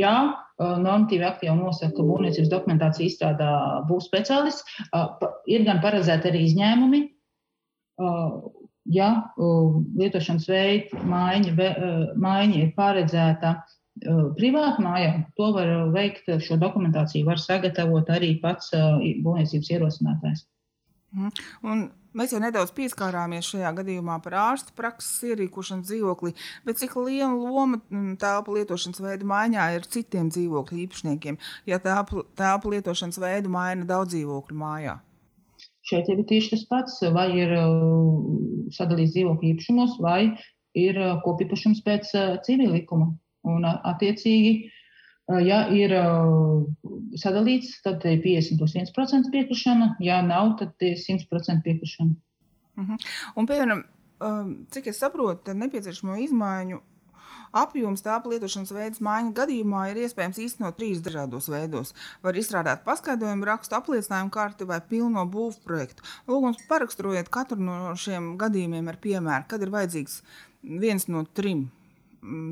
jā, 0.00 0.14
normatīvi 0.58 1.46
jau 1.46 1.54
nosaka, 1.56 1.92
ka 1.96 2.06
būvniecības 2.08 2.50
dokumentācija 2.50 3.06
izstrādā 3.06 3.50
būs 3.88 4.08
speciālists. 4.10 4.66
Ir 5.46 5.62
gan 5.68 5.78
paredzēti 5.84 6.32
arī 6.32 6.42
izņēmumi. 6.48 7.04
Ja 8.90 9.10
lietošanas 9.38 10.48
veida 10.50 11.04
maiņa, 11.06 11.70
maiņa 12.18 12.58
ir 12.64 12.72
paredzēta 12.74 13.54
privāti 14.38 14.84
mājā, 14.84 15.12
to 15.36 15.50
var 15.56 15.72
veikt, 15.94 16.30
šo 16.40 16.56
dokumentāciju 16.60 17.26
var 17.26 17.40
sagatavot 17.42 18.08
arī 18.10 18.36
pats 18.42 18.70
būvniecības 18.74 19.72
ierosinātājs. 19.76 20.46
Mhm. 21.10 21.30
Un 21.66 21.88
mēs 22.14 22.32
jau 22.34 22.40
nedaudz 22.42 22.70
pieskārāmies 22.74 23.48
šajā 23.50 23.72
gadījumā 23.80 24.20
par 24.22 24.36
ārsta 24.38 24.74
prakses 24.78 25.24
ierīkošanu 25.26 25.86
dzīvoklī, 25.86 26.32
bet 26.66 26.78
cik 26.78 26.94
liela 27.02 27.34
loma 27.34 27.80
telpu 28.22 28.54
lietošanas 28.54 29.02
veidu 29.02 29.26
maiņā 29.30 29.66
ir 29.74 29.88
citiem 29.90 30.30
dzīvokļu 30.30 30.82
īpašniekiem, 30.86 31.38
ja 31.66 31.80
telpu, 31.82 32.24
telpu 32.38 32.74
lietošanas 32.76 33.18
veidu 33.22 33.50
maina 33.50 33.86
daudz 33.88 34.14
dzīvokļu 34.14 34.58
mājā? 34.62 35.00
Šeit 35.90 36.06
ir 36.12 36.22
tieši 36.28 36.54
tas 36.54 36.64
pats, 36.70 37.00
vai 37.10 37.26
ir 37.40 37.56
sadalīts 38.76 39.16
dzīvokļu 39.16 39.50
īpašumos, 39.54 39.98
vai 40.04 40.36
ir 40.78 41.00
kopīpašums 41.24 41.82
pēc 41.82 42.12
civil 42.46 42.76
likuma. 42.76 43.10
Un, 43.48 43.64
attiecīgi, 43.64 44.52
ja 45.46 45.62
ir 45.72 45.94
sadalīts, 47.20 47.78
tad 47.84 48.04
ir 48.04 48.20
50 48.24 48.58
plus 48.60 48.74
1% 48.76 49.32
piekrišana, 49.32 49.94
ja 50.04 50.20
nav, 50.26 50.56
tad 50.60 50.84
ir 50.84 50.98
100% 51.00 51.64
piekrišana. 51.64 52.14
Uh 52.76 52.82
mhm. 52.82 52.92
-huh. 52.92 53.08
Un, 53.36 53.46
piemēram, 53.46 53.84
cik 54.70 54.86
es 54.86 54.98
saprotu, 54.98 55.44
tad 55.44 55.56
nepieciešamo 55.56 56.16
izmaiņu 56.26 56.80
apjoms 57.52 58.02
tāpa 58.04 58.30
lietošanas 58.30 58.72
veids 58.74 59.02
maiņu 59.04 59.32
gadījumā 59.34 59.86
ir 59.90 60.02
iespējams 60.04 60.38
īstenot 60.44 60.76
trīs 60.78 61.02
dažādos 61.04 61.48
veidos. 61.50 61.94
Var 62.22 62.38
izstrādāt 62.38 62.84
paskaidrojumu 62.86 63.48
rakstu, 63.48 63.76
apliecinājumu 63.78 64.30
karti 64.34 64.68
vai 64.68 64.80
pilno 64.80 65.24
būvniecības 65.26 65.64
projektu. 65.64 66.06
Lūgums 66.30 66.62
paraksturojiet 66.68 67.28
katru 67.32 67.58
no 67.64 67.94
šiem 67.96 68.36
gadījumiem 68.40 68.92
ar 68.92 69.00
piemēru, 69.02 69.48
kad 69.50 69.62
ir 69.62 69.74
vajadzīgs 69.74 70.20
viens 70.62 71.08
no 71.08 71.24
trim 71.34 71.68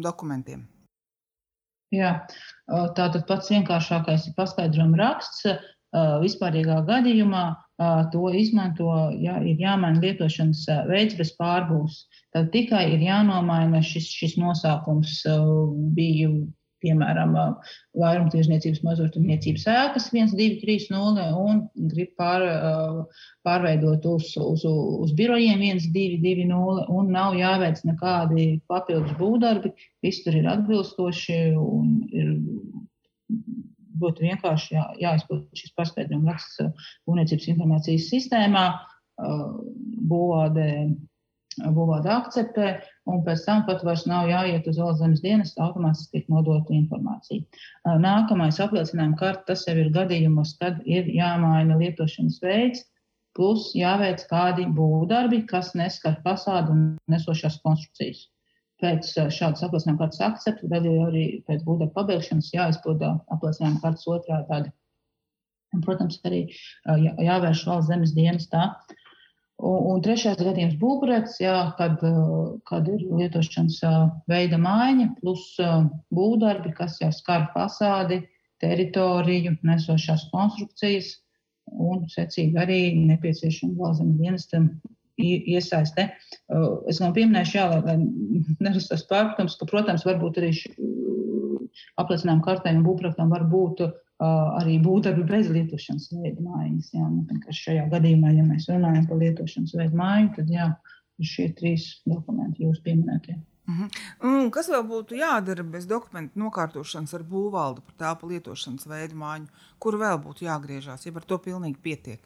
dokumentiem. 0.02 0.66
Jā, 1.94 2.12
tātad 2.68 3.24
pats 3.28 3.48
vienkāršākais 3.52 4.28
ir 4.28 4.36
paskaidrojuma 4.36 5.00
raksts. 5.00 5.46
Vispārīgā 6.22 6.82
gadījumā 6.84 7.44
to 8.12 8.28
izmanto, 8.36 8.90
ja 9.16 9.38
ir 9.40 9.62
jāmaina 9.62 10.02
lietošanas 10.02 10.66
veids 10.90 11.16
bez 11.16 11.32
pārbūves. 11.38 12.02
Tad 12.36 12.50
tikai 12.52 12.82
ir 12.92 13.06
jānomaina 13.06 13.80
šis, 13.80 14.10
šis 14.12 14.36
nosaukums. 14.36 15.22
Bija 15.96 16.28
piemēram, 16.84 17.34
vairumtirdzniecības 17.98 18.82
mazumtirdzniecības 18.86 19.66
ēkas 19.72 20.08
1230 20.14 21.38
un 21.38 21.62
grib 21.90 22.12
pār, 22.20 22.44
pārveidot 23.46 24.06
uz, 24.10 24.30
uz, 24.42 24.64
uz 24.64 25.14
birojiem 25.18 25.62
1220 25.64 26.92
un 26.94 27.12
nav 27.14 27.36
jāveic 27.38 27.82
nekādi 27.88 28.48
papildus 28.70 29.16
būvdarbi. 29.20 29.74
Viss 30.06 30.24
tur 30.26 30.38
ir 30.38 30.48
atbilstoši 30.50 31.40
un 31.58 31.98
ir 32.12 32.36
ļoti 33.98 34.28
vienkārši 34.28 34.74
jā, 34.76 34.86
jāizpild 35.02 35.48
šis 35.58 35.74
paskaidrojums 35.76 36.30
raksts 36.30 36.88
būvniecības 37.08 37.50
informācijas 37.54 38.08
sistēmā. 38.12 38.66
Būvādē 39.18 40.68
būvāda 41.58 42.18
akceptē, 42.22 42.68
un 43.08 43.22
pēc 43.26 43.44
tam 43.46 43.64
pat 43.68 43.82
vairs 43.86 44.04
nav 44.10 44.28
jāiet 44.30 44.68
uz 44.70 44.78
valsts 44.80 45.22
dienas, 45.24 45.54
automātiski 45.64 46.18
tiek 46.18 46.30
nodota 46.32 46.74
informācija. 46.76 47.42
Nākamais 48.04 48.60
apliecinājuma 48.64 49.18
karta, 49.20 49.46
tas 49.52 49.64
jau 49.68 49.76
ir 49.80 49.90
gadījumos, 49.94 50.54
kad 50.60 50.80
ir 50.86 51.08
jāmaina 51.14 51.78
lietošanas 51.80 52.40
veids, 52.44 52.84
plus 53.38 53.70
jāveic 53.78 54.24
kādi 54.30 54.66
būvdarbi, 54.74 55.44
kas 55.50 55.72
neskar 55.78 56.18
fasādu 56.24 56.74
un 56.74 56.82
nesošās 57.12 57.60
konstrukcijas. 57.64 58.26
Pēc 58.82 59.08
šādas 59.34 59.64
apliecinājuma 59.66 60.04
kartas 60.04 60.22
akcepta, 60.22 60.68
tad 60.70 60.86
arī 60.86 61.24
pēc 61.48 61.64
būvdarba 61.66 61.96
pabeigšanas 61.96 62.52
jāizpilda 62.54 63.16
apliecinājuma 63.34 63.82
kartas 63.82 64.06
otrā 64.10 64.44
daļa. 64.50 64.74
Un, 65.76 65.82
protams, 65.84 66.20
arī 66.24 66.44
jā, 66.48 67.12
jāvērš 67.26 67.64
valsts 67.68 67.90
zemes 67.90 68.14
dienas 68.16 68.46
tā, 68.52 68.70
Un, 69.58 69.78
un 69.90 70.02
trešais 70.04 70.38
gadījums 70.38 70.76
būvprojekts, 70.78 71.38
kad, 71.78 72.02
kad 72.70 72.90
ir 72.92 73.00
lietošanas 73.18 73.80
veida 74.30 74.58
maiņa 74.62 75.08
plus 75.18 75.56
būvdarbi, 76.14 76.74
kas 76.76 77.00
jau 77.02 77.10
skar 77.14 77.48
fasādi, 77.54 78.20
teritoriju, 78.62 79.56
nesošās 79.66 80.28
konstrukcijas 80.30 81.16
un, 81.74 82.06
secīgi, 82.10 82.54
arī 82.58 82.78
nepieciešama 83.10 83.74
valsts 83.82 84.14
dienestam 84.20 84.70
iesaiste. 85.18 86.06
Es 86.88 87.00
vēl 87.02 87.14
pieminēšu, 87.16 87.58
jā, 87.58 87.66
lai, 87.82 87.96
nerastos 88.62 89.04
pārpratums, 89.10 89.58
ka, 89.58 89.66
protams, 89.70 90.06
varbūt 90.06 90.38
arī 90.38 90.52
apliecinājuma 91.98 92.44
kartēm 92.46 92.78
un 92.80 92.86
būvprojektam 92.86 93.34
var 93.34 93.46
būt 93.50 93.82
arī 94.18 94.78
būvdarbi 94.82 95.24
bez 95.26 95.50
lietošanas 95.52 96.08
veida 96.12 96.42
mājas. 96.42 96.90
Jā, 96.94 97.06
nu, 97.06 97.24
šajā 97.54 97.88
gadījumā, 97.92 98.32
ja 98.34 98.46
mēs 98.46 98.66
runājam 98.70 99.06
par 99.06 99.20
lietošanas 99.20 99.76
veidu 99.78 99.98
māju, 99.98 100.32
tad 100.36 100.50
jā, 100.50 100.72
šie 101.22 101.52
trīs 101.58 101.86
dokumenti 102.06 102.66
jūs 102.66 102.80
pieminētie. 102.82 103.38
Uh 103.68 103.82
-huh. 103.84 104.50
Kas 104.50 104.68
vēl 104.68 104.82
būtu 104.88 105.14
jādara 105.14 105.62
bez 105.62 105.86
dokumentu 105.86 106.40
nokārtošanas 106.40 107.14
ar 107.14 107.22
būvvaldu 107.22 107.82
par 107.84 107.94
tāpu 107.98 108.28
lietošanas 108.28 108.86
veidu 108.86 109.14
māju, 109.14 109.46
kur 109.78 109.94
vēl 109.94 110.18
būtu 110.18 110.44
jāgriežās, 110.44 111.06
ja 111.06 111.12
par 111.12 111.24
to 111.24 111.38
pilnīgi 111.38 111.76
pietiek? 111.82 112.20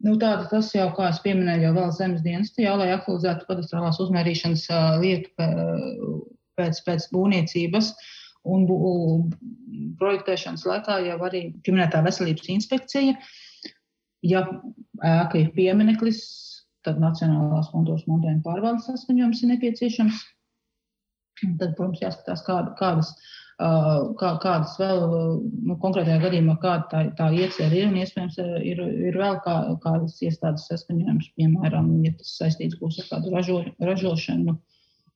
Nu, 0.00 0.16
tāda 0.16 0.48
tas 0.50 0.74
jau, 0.74 0.92
kā 0.96 1.08
es 1.08 1.20
pieminēju, 1.20 1.62
jau 1.62 1.74
vēl 1.74 1.92
zemes 1.92 2.22
dienestā, 2.22 2.62
jā, 2.62 2.76
lai 2.76 2.92
aktualizētu 2.92 3.46
kadastrālās 3.48 4.00
uzmērīšanas 4.00 4.66
lietu 5.00 5.30
pēc, 6.56 6.84
pēc 6.84 7.08
būvniecības. 7.12 7.88
Uh, 7.88 8.17
Un 8.46 8.64
projektēšanas 9.98 10.64
laikā 10.68 10.98
jau 11.06 11.18
arī 11.26 11.42
pieminētā 11.66 12.00
veselības 12.06 12.48
inspekcija, 12.54 13.16
ja 14.26 14.44
ēka 15.04 15.42
ir 15.42 15.50
piemineklis, 15.56 16.22
tad 16.86 17.00
Nacionālās 17.02 17.72
fondos 17.72 18.06
montējuma 18.08 18.44
pārvaldes 18.46 18.86
saskaņojums 18.88 19.42
ir 19.42 19.52
nepieciešams. 19.54 20.22
Tad, 21.58 21.74
protams, 21.78 22.00
jāskatās, 22.02 22.40
kāda, 22.46 22.72
kādas, 22.78 23.12
kā, 23.58 24.30
kādas 24.42 24.72
vēl 24.80 25.04
nu, 25.68 25.76
konkrētajā 25.82 26.22
gadījumā, 26.24 26.56
kāda 26.62 26.88
tā, 26.90 27.02
tā 27.18 27.28
iecerē 27.34 27.82
ir. 27.82 27.92
Un 27.92 28.00
iespējams, 28.00 28.38
ir, 28.66 28.80
ir 29.10 29.18
vēl 29.20 29.38
kā, 29.44 29.58
kādas 29.84 30.16
iestādes 30.24 30.66
saskaņojums, 30.70 31.30
piemēram, 31.38 31.92
ja 32.06 32.14
tas 32.18 32.34
saistīts 32.40 32.80
būs 32.80 32.98
ar 33.04 33.12
kādu 33.12 33.34
ražo, 33.34 33.60
ražošanu 33.78 34.56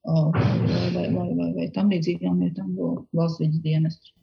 vai, 0.04 0.88
vai, 0.94 1.06
vai, 1.14 1.28
vai, 1.38 1.50
vai 1.58 1.68
tam 1.74 1.92
līdzīgām 1.92 2.40
lietām 2.42 2.74
valsts 3.14 3.42
vidas 3.42 3.62
dienestus. 3.64 4.14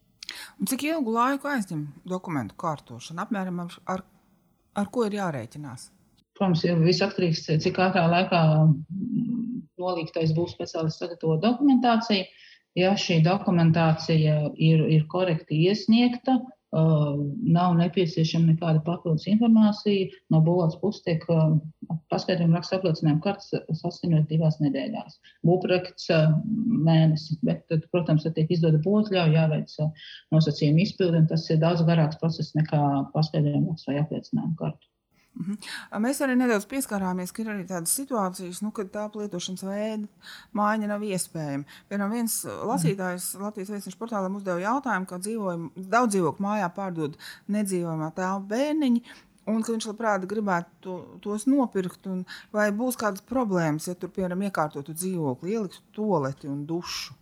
Un 0.60 0.68
cik 0.70 0.84
ilgu 0.90 1.14
laiku 1.14 1.50
aizņem 1.50 1.86
dokumentu 2.08 2.58
kārtošana? 2.60 3.26
Apmēram 3.26 3.64
ar, 3.64 3.78
ar, 3.96 4.04
ar 4.78 4.92
ko 4.94 5.06
ir 5.08 5.18
jārēķinās? 5.18 5.90
Protams, 6.38 6.64
ir 6.68 6.80
viss 6.84 7.04
atkarīgs 7.04 7.42
no 7.44 7.56
tā, 7.56 7.58
cik 7.66 7.80
ātrā 7.84 8.06
laikā 8.12 8.42
nolīgtais 9.80 10.36
būs 10.36 10.54
speciālists 10.56 11.02
sagatavot 11.02 11.42
dokumentāciju. 11.44 12.28
Ja 12.78 12.94
šī 13.00 13.20
dokumentācija 13.26 14.36
ir, 14.56 14.84
ir 14.94 15.08
korekti 15.10 15.58
iesniegta, 15.68 16.38
nav 16.72 17.76
nepieciešama 17.80 18.52
nekāda 18.52 18.82
papildus 18.86 19.26
informācija. 19.32 20.10
No 20.30 20.42
būvniecības 20.46 20.78
puses 20.82 21.06
tiek 21.06 21.24
paskaidrojuma 22.14 22.60
raksta 22.60 22.78
apliecinājuma 22.78 23.24
kartes 23.24 23.50
saskaņot 23.82 24.30
divās 24.30 24.60
nedēļās. 24.62 25.18
Būvprojekts 25.48 26.12
mēnesi, 26.90 27.40
bet, 27.46 27.66
tad, 27.72 27.88
protams, 27.94 28.28
tad 28.28 28.38
tiek 28.38 28.54
izdota 28.54 28.82
būvotļauja, 28.86 29.34
jāveic 29.34 29.76
nosacījuma 30.36 30.86
izpildi, 30.86 31.24
un 31.24 31.28
tas 31.32 31.50
ir 31.50 31.62
daudz 31.64 31.82
garāks 31.90 32.22
process 32.22 32.54
nekā 32.58 32.84
paskaidrojuma 33.16 33.74
raksta 33.74 33.94
vai 33.94 34.02
apliecinājuma 34.04 34.58
kartu. 34.62 34.86
Mhm. 35.38 35.56
Mēs 36.04 36.20
arī 36.26 36.34
nedaudz 36.36 36.66
pieskārāmies, 36.68 37.32
ka 37.32 37.44
ir 37.44 37.52
arī 37.54 37.64
tādas 37.70 37.94
situācijas, 37.96 38.60
nu, 38.66 38.72
kad 38.76 38.90
tā 38.92 39.06
lietošanas 39.14 39.64
veida 39.64 40.32
maiņa 40.58 40.90
nav 40.90 41.06
iespējama. 41.06 41.68
Piemēram, 41.92 42.16
viens 42.18 42.42
lasītājs 42.44 43.30
Latvijas 43.40 43.72
vēstures 43.76 44.00
portālā 44.00 44.32
uzdeva 44.36 44.60
jautājumu, 44.64 45.08
ka 45.08 45.22
dzīvojam, 45.22 45.70
daudz 45.78 46.16
dzīvokļu 46.16 46.46
mājā 46.46 46.70
pārdod 46.76 47.16
nedzīvojamā 47.56 48.10
tēva 48.18 48.40
bērniņi. 48.50 49.04
Un 49.50 49.64
ka 49.66 49.74
viņš 49.74 49.88
labprāt 49.90 50.26
gribētu 50.30 50.76
to, 50.84 50.96
tos 51.24 51.48
nopirkt, 51.50 52.06
vai 52.54 52.68
būs 52.76 53.00
kādas 53.00 53.24
problēmas, 53.26 53.88
ja 53.90 53.96
tur, 53.98 54.12
piemēram, 54.14 54.44
iekārtotu 54.46 54.94
dzīvokli, 54.94 55.56
ieliktu 55.56 55.82
toleti 55.96 56.50
un 56.52 56.68
dušu. 56.70 57.16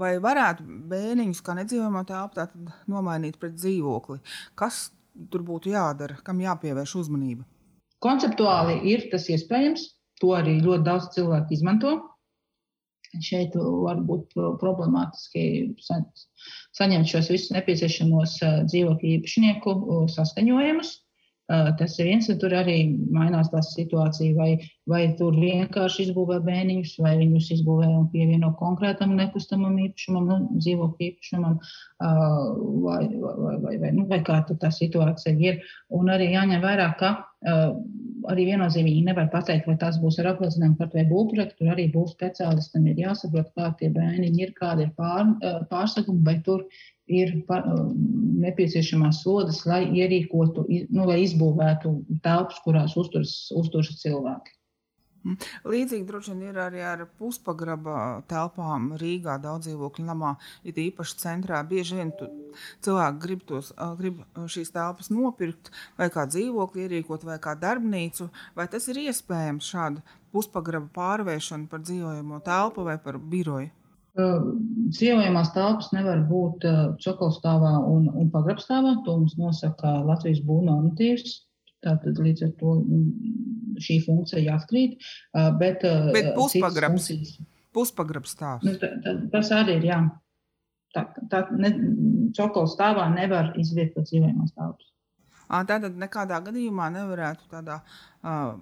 Vai 0.00 0.16
varētu 0.24 0.66
bērniņus, 0.90 1.40
kā 1.44 1.54
nedzīvojamā 1.56 2.02
telpā, 2.08 2.48
nomainīt 2.90 3.38
pret 3.40 3.54
dzīvokli? 3.56 4.18
Kas 4.58 4.88
tur 5.32 5.44
būtu 5.46 5.72
jādara, 5.72 6.18
kam 6.26 6.40
jāpievērš 6.42 6.94
uzmanība? 7.02 7.44
Konceptuāli 8.02 8.80
ir 8.92 9.08
tas 9.12 9.28
iespējams. 9.30 9.90
To 10.22 10.34
arī 10.38 10.58
ļoti 10.62 10.86
daudz 10.86 11.08
cilvēku 11.16 11.54
izmanto. 11.56 11.96
Šeit 13.20 13.54
var 13.58 13.98
būt 14.08 14.32
problemātiski 14.60 15.74
saņemt 15.84 17.10
šos 17.10 17.28
visus 17.32 17.52
nepieciešamos 17.52 18.38
dzīvokļu 18.70 19.10
īpašnieku 19.18 19.74
saskaņojumus. 20.14 20.94
Tas 21.50 21.96
ir 21.98 22.06
viens, 22.06 22.28
un 22.30 22.38
tur 22.40 22.52
arī 22.54 22.76
mainās 23.12 23.50
tā 23.50 23.60
situācija, 23.66 24.34
vai, 24.38 24.52
vai 24.88 25.00
tur 25.18 25.34
vienkārši 25.36 26.06
izbūvē 26.06 26.38
bēniņus, 26.46 26.92
vai 27.02 27.16
viņus 27.18 27.48
izbūvē 27.56 27.88
un 27.90 28.06
pievieno 28.12 28.52
konkrētam 28.60 29.16
nekustamam 29.18 29.74
īpašumam, 29.88 30.28
nu, 30.30 30.60
dzīvokļu 30.62 31.08
īpašumam, 31.08 31.58
vai, 32.86 33.02
vai, 33.10 33.56
vai, 33.66 33.74
vai, 33.82 33.90
nu, 33.98 34.06
vai 34.12 34.20
kā 34.24 34.38
tā 34.48 34.70
situācija 34.72 35.34
ir. 35.42 35.60
Un 35.92 36.14
arī 36.14 36.30
jāņem 36.32 36.62
vērā, 36.62 36.88
ka 37.02 37.12
arī 38.30 38.46
viennozīmīgi 38.52 39.02
nevar 39.10 39.26
pateikt, 39.34 39.66
vai 39.66 39.76
tas 39.82 39.98
būs 40.00 40.20
ar 40.22 40.30
apliecinājumu 40.36 40.78
par 40.78 40.92
vai 40.94 41.04
būvprojektu. 41.10 41.58
Tur 41.58 41.74
arī 41.74 41.88
būs 41.92 42.14
speciālistam 42.14 42.86
ir 42.86 43.02
jāsaprot, 43.02 43.50
kā 43.58 43.74
tie 43.80 43.90
bēniņi 43.92 44.46
ir, 44.46 44.54
kādi 44.56 44.86
ir 44.86 44.94
pār, 44.96 45.34
pārsakumi, 45.72 46.22
vai 46.22 46.38
tur 46.46 46.62
ir 46.62 46.91
nepieciešamās 47.10 49.22
sodas, 49.24 49.62
lai 49.66 49.84
ierīkotu, 49.90 50.66
nu, 50.90 51.06
lai 51.08 51.22
izbūvētu 51.26 51.94
telpas, 52.24 52.60
kurās 52.64 52.96
uzturas, 52.98 53.36
uzturas 53.58 53.98
cilvēki. 54.02 54.58
Mm. 55.22 55.36
Līdzīgi 55.70 56.06
droši 56.06 56.32
vien 56.32 56.48
ir 56.50 56.56
arī 56.58 56.80
ar 56.82 57.04
puspagraba 57.18 58.22
telpām 58.30 58.88
Rīgā, 58.98 59.36
daudz 59.42 59.68
dzīvokļu 59.68 60.06
namā, 60.08 60.32
it 60.66 60.80
īpaši 60.82 61.20
centrā. 61.20 61.60
Bieži 61.66 62.00
vien 62.00 62.10
cilvēki 62.82 63.22
grib, 63.22 63.44
tos, 63.46 63.70
grib 64.00 64.24
šīs 64.50 64.74
telpas 64.74 65.12
nopirkt, 65.14 65.70
vai 66.00 66.10
kā 66.10 66.26
dzīvokli 66.30 66.88
ierīkot, 66.88 67.26
vai 67.28 67.38
kā 67.42 67.54
darbnīcu. 67.58 68.32
Vai 68.58 68.66
tas 68.72 68.88
ir 68.90 68.98
iespējams 69.04 69.70
šāda 69.74 70.02
puspagraba 70.34 70.90
pārvēršana 70.96 71.70
par 71.70 71.86
dzīvojamo 71.86 72.42
telpu 72.46 72.88
vai 72.88 72.98
par 73.02 73.22
biroju? 73.22 73.70
Dzīvojamās 74.12 75.54
telpas 75.54 75.88
nevar 75.94 76.20
būt 76.28 76.66
čokolstāvā 77.00 77.72
un, 77.88 78.10
un 78.12 78.28
pagrabstāvā. 78.32 78.98
To 79.06 79.16
mums 79.22 79.38
nosaka 79.40 79.94
Latvijas 80.04 80.42
būvnormatīvs. 80.44 81.38
Tātad 81.82 82.20
līdz 82.22 82.44
ar 82.46 82.52
to 82.60 82.76
šī 83.82 83.98
funkcija 84.04 84.58
atkrīt. 84.60 85.00
Bet, 85.58 85.86
bet 86.14 86.32
puspagrabs, 86.36 87.08
puspagrabs 87.74 88.36
stāvs. 88.36 88.68
Nu, 88.68 89.24
tas 89.32 89.50
arī 89.56 89.80
ir, 89.80 89.88
jā. 89.88 90.02
Tā, 90.92 91.06
tā 91.32 91.46
ne, 91.56 91.72
čokolstāvā 92.36 93.08
nevar 93.14 93.54
izvietot 93.56 94.04
dzīvojamās 94.10 94.52
telpas. 94.52 94.91
Tātad 95.52 95.98
nekādā 96.00 96.38
gadījumā 96.46 96.86
nevarētu 96.94 97.44
tādā 97.52 97.82
uh, 98.24 98.54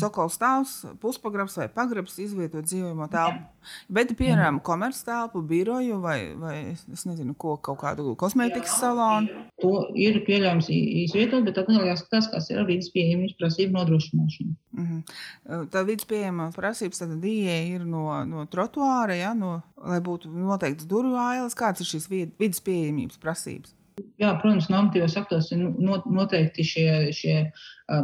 cokola 0.00 0.32
stāvs, 0.32 0.72
puspagrabs 1.02 1.58
vai 1.60 1.66
pagrabs 1.74 2.14
izvietot 2.22 2.64
dzīvojamo 2.64 3.08
telpu. 3.12 3.44
Bet, 3.92 4.14
piemēram, 4.16 4.62
komerctelpu, 4.64 5.42
biroju 5.44 5.98
vai, 6.00 6.16
vai 6.40 6.54
es 6.72 7.04
nezinu, 7.04 7.34
ko, 7.36 7.58
kaut 7.60 7.82
kādu 7.82 8.14
kosmētikas 8.18 8.78
salonu. 8.80 9.44
To 9.60 9.72
ir 9.98 10.22
pieļaujams 10.24 10.70
izvietot, 10.72 11.44
bet 11.44 11.60
atkal 11.60 11.84
jāskatās, 11.84 12.30
kas 12.32 12.48
ir 12.54 12.64
vidas 12.68 12.88
pieejamības 12.94 13.36
prasību 13.42 13.76
nodrošināšana. 13.76 14.56
Mm 14.78 14.86
-hmm. 14.88 15.68
Tā 15.74 15.84
vidas 15.84 16.08
pieejamības 16.08 16.56
prasības 16.56 17.04
tad 17.04 17.24
ieeja 17.24 17.76
ir 17.76 17.84
no, 17.84 18.24
no 18.24 18.46
trotuāra, 18.46 19.18
ja, 19.20 19.34
no, 19.34 19.60
lai 19.76 20.00
būtu 20.00 20.32
noteikts 20.32 20.88
durvju 20.88 21.18
ailes. 21.28 21.58
Kāds 21.58 21.84
ir 21.84 21.92
šīs 21.92 22.08
vidas 22.38 22.64
pieejamības 22.64 23.20
prasības? 23.20 23.77
Jā, 24.18 24.32
protams, 24.42 24.68
normatīvos 24.72 25.16
aktos 25.20 25.52
ir 25.54 25.62
noteikti 25.78 26.64
šie, 26.66 26.88
šie 27.14 27.36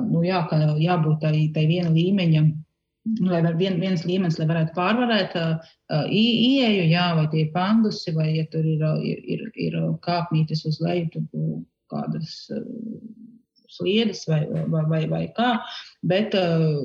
nu, 0.07 0.23
jā, 0.27 0.45
jābūt 0.81 1.21
tai, 1.25 1.35
tai 1.55 1.67
viena 1.71 1.91
līmeņa. 1.95 2.45
Nu, 3.19 3.29
lai 3.29 3.43
vien, 3.59 3.77
viens 3.83 4.07
līmenis, 4.09 4.39
lai 4.41 4.47
varētu 4.49 4.73
pārvarēt 4.79 5.35
uh, 5.37 5.73
ieeju, 6.09 6.87
jā, 6.89 7.09
vai 7.19 7.27
tie 7.35 7.43
pandusi, 7.53 8.15
vai 8.17 8.31
ja 8.39 8.47
tur 8.53 8.65
ir, 8.65 9.19
ir, 9.35 9.43
ir 9.61 9.77
kāpnītes 10.07 10.65
uz 10.71 10.79
leju, 10.81 11.25
kādas 11.93 12.39
uh, 12.55 12.65
sliedes 13.75 14.25
vai, 14.31 14.47
vai, 14.49 14.87
vai, 14.89 15.03
vai 15.11 15.23
kā. 15.37 15.51
Bet 16.09 16.33
uh, 16.39 16.81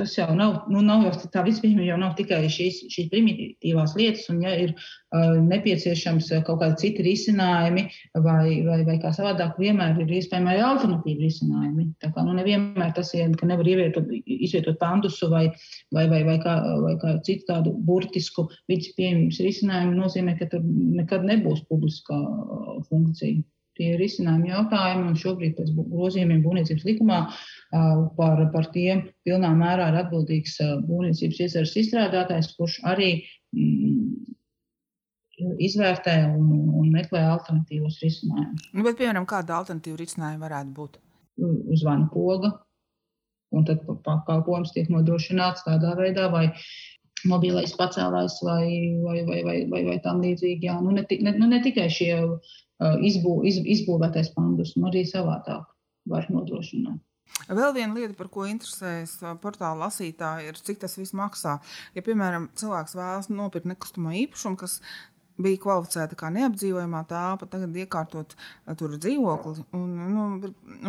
tas 0.00 0.14
jau 0.16 0.28
nav, 0.36 0.64
nu, 0.72 0.80
nav 0.84 1.04
jau 1.06 1.28
tā 1.34 1.44
vispirms 1.46 1.84
jau 1.84 1.98
nav 2.00 2.14
tikai 2.18 2.40
šīs, 2.52 2.80
šīs 2.92 3.10
primitīvās 3.12 3.94
lietas, 3.98 4.24
un 4.32 4.40
ja 4.44 4.54
ir 4.64 4.72
uh, 4.72 5.36
nepieciešams 5.44 6.30
kaut 6.46 6.62
kādi 6.62 6.80
citi 6.80 7.04
risinājumi, 7.06 7.84
vai, 8.24 8.44
vai, 8.66 8.80
vai 8.88 8.96
kā 9.02 9.12
savādāk, 9.16 9.60
vienmēr 9.60 10.00
ir 10.00 10.16
iespējami 10.20 10.52
arī 10.54 10.64
alternatīvi 10.70 11.28
risinājumi. 11.28 11.86
Tā 12.02 12.12
kā 12.14 12.24
nu, 12.26 12.34
nevienmēr 12.38 12.96
tas 12.96 13.12
ir, 13.18 13.36
ka 13.38 13.48
nevar 13.50 13.68
ievietot, 13.68 14.10
izvietot 14.24 14.80
pandusu 14.80 15.30
vai, 15.32 15.46
vai, 15.94 16.08
vai, 16.12 16.24
vai, 16.26 16.40
kā, 16.42 16.56
vai 16.86 16.96
kā 17.02 17.14
citu 17.26 17.50
tādu 17.52 17.76
burtisku 17.86 18.48
vidas 18.70 18.90
pieejamības 18.96 19.40
risinājumu, 19.46 19.96
nozīmē, 20.00 20.36
ka 20.40 20.50
tur 20.52 20.64
nekad 21.00 21.28
nebūs 21.28 21.64
publiskā 21.70 22.18
funkcija 22.88 23.44
tie 23.80 23.94
ir 23.94 24.04
izcinājumi 24.04 24.52
jautājumi, 24.52 25.06
un 25.08 25.18
šobrīd 25.18 25.56
pēc 25.56 25.72
grozījumiem 25.78 26.42
būvniecības 26.44 26.86
likumā 26.88 27.20
par, 28.18 28.42
par 28.52 28.68
tiem 28.74 29.06
pilnā 29.26 29.52
mērā 29.56 29.88
ir 29.92 30.00
atbildīgs 30.02 30.58
būvniecības 30.88 31.40
iezares 31.46 31.76
izstrādātājs, 31.80 32.52
kurš 32.58 32.80
arī 32.92 33.12
mm, 33.56 34.36
izvērtē 35.64 36.16
un, 36.34 36.50
un 36.82 36.90
meklē 36.92 37.24
alternatīvos 37.30 38.00
risinājumus. 38.04 38.68
Nu, 38.74 38.84
bet, 38.84 38.98
piemēram, 39.00 39.28
kāda 39.28 39.56
alternatīva 39.62 40.02
risinājuma 40.02 40.44
varētu 40.44 40.76
būt? 40.76 41.00
Zvanu 41.80 42.10
poga, 42.12 42.52
un 43.56 43.64
tad 43.68 43.86
pakalpojums 44.04 44.74
tiek 44.74 44.90
nodrošināts 44.92 45.64
tādā 45.64 45.94
veidā, 45.98 46.28
vai 46.32 46.50
mobilais 47.28 47.72
pacēlājs 47.76 48.38
vai, 48.44 48.66
vai, 49.04 49.20
vai, 49.28 49.40
vai, 49.44 49.56
vai, 49.72 49.84
vai 49.88 49.96
tam 50.04 50.20
līdzīgi. 50.24 50.68
Jā. 50.68 50.78
Nu, 50.84 50.92
ne, 50.96 51.04
ne, 51.04 51.34
nu, 51.36 51.48
ne 51.50 51.60
tikai 51.64 51.88
šie 51.92 52.12
izbū, 52.80 53.40
iz, 53.48 53.60
izbūvētais 53.78 54.32
pandus, 54.36 54.74
un 54.78 54.88
arī 54.90 55.04
savādāk 55.08 55.68
var 56.10 56.28
nodrošināt. 56.32 57.00
Vēl 57.50 57.72
viena 57.74 57.94
lieta, 57.94 58.14
par 58.18 58.28
ko 58.32 58.44
interesējas 58.48 59.20
portāla 59.42 59.86
lasītāji, 59.86 60.50
ir, 60.50 60.58
cik 60.66 60.80
tas 60.82 60.96
viss 60.98 61.14
maksā. 61.16 61.56
Ja, 61.94 62.02
piemēram, 62.04 62.50
cilvēks 62.58 62.96
vēlas 62.98 63.30
nopirkt 63.32 63.68
nekustamo 63.70 64.12
īpašumu, 64.24 64.58
kas 64.60 64.80
bija 65.40 65.60
kvalificēta 65.62 66.18
kā 66.18 66.30
neapdzīvojamā 66.34 67.04
telpa, 67.08 67.48
tagad 67.50 67.76
iekārtot 67.82 68.34
tur 68.78 68.96
dzīvokli 68.96 69.64
un, 69.76 69.94
nu, 70.14 70.26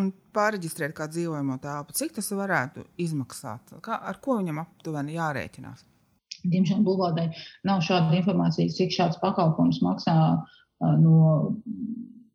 un 0.01 0.09
pārreģistrēt 0.35 0.95
kā 0.97 1.07
dzīvojamo 1.11 1.57
telpu, 1.63 1.95
cik 1.97 2.17
tas 2.17 2.31
varētu 2.35 2.83
izmaksāt? 3.01 3.77
Kā, 3.85 4.01
ar 4.11 4.19
ko 4.23 4.39
viņam 4.41 4.61
aptuveni 4.65 5.15
jārēķinās? 5.17 5.85
Diemžēl 6.41 6.81
būvvaldei 6.85 7.29
nav 7.69 7.83
šāda 7.85 8.17
informācija, 8.17 8.73
cik 8.73 8.93
šāds 8.95 9.21
pakalpojums 9.21 9.81
maksā 9.85 10.15
no 10.81 11.61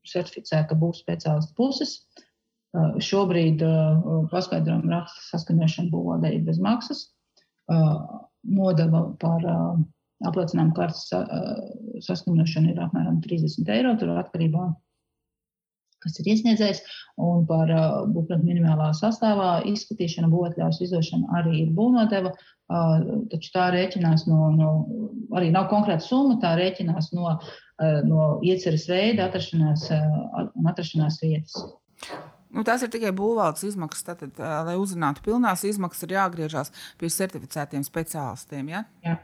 certificēta 0.07 0.77
būvniecības 0.79 1.03
speciālista 1.05 1.57
puses. 1.59 1.99
Šobrīd 3.03 3.63
paskaidrojumu 4.33 4.93
raksta 4.93 5.29
saskaņošana 5.33 5.93
būvvaldē 5.93 6.33
ir 6.37 6.47
bez 6.47 6.59
maksas. 6.63 7.07
Nodeva 7.67 9.03
par 9.21 9.47
apliecinājumu 10.27 10.75
kartes 10.77 11.07
saskaņošanu 12.07 12.73
ir 12.73 12.83
apmēram 12.85 13.23
30 13.25 13.73
eiro. 13.77 13.95
Tur 14.01 14.17
atkarībā 14.17 14.73
kas 16.05 16.21
ir 16.21 16.29
iesniedzējs, 16.31 16.83
un 17.19 17.47
par 17.49 17.71
būvprojektu 18.13 18.45
minimālā 18.45 18.93
sastāvā 18.95 19.65
izskatīšanu, 19.67 20.29
būvatļaus 20.31 20.79
izdošanu 20.85 21.33
arī 21.35 21.63
ir 21.65 21.73
būvnodeva, 21.75 22.31
taču 23.33 23.51
tā 23.55 23.65
rēķinās 23.75 24.27
no, 24.29 24.51
no, 24.55 24.69
arī 25.35 25.49
nav 25.55 25.67
konkrēta 25.73 26.05
summa, 26.05 26.37
tā 26.43 26.53
rēķinās 26.61 27.11
no, 27.17 27.33
uh, 27.33 27.66
no 28.07 28.29
ieceres 28.47 28.87
veida, 28.89 29.27
atrašanās 29.29 29.89
un 29.93 30.71
atrašanās 30.71 31.21
vietas. 31.23 31.57
Nu, 32.57 32.63
tās 32.65 32.85
ir 32.87 32.93
tikai 32.93 33.11
būvvaldes 33.17 33.67
izmaksas. 33.69 34.07
Tātad, 34.07 34.39
lai 34.39 34.77
uzzinātu 34.81 35.25
pilnās 35.27 35.65
izmaksas, 35.69 36.07
ir 36.07 36.15
jāgriežas 36.17 36.73
pie 37.01 37.11
certificētiem 37.13 37.85
speciālistiem. 37.85 38.71
Ja? 38.73 38.85
Jā. 39.05 39.19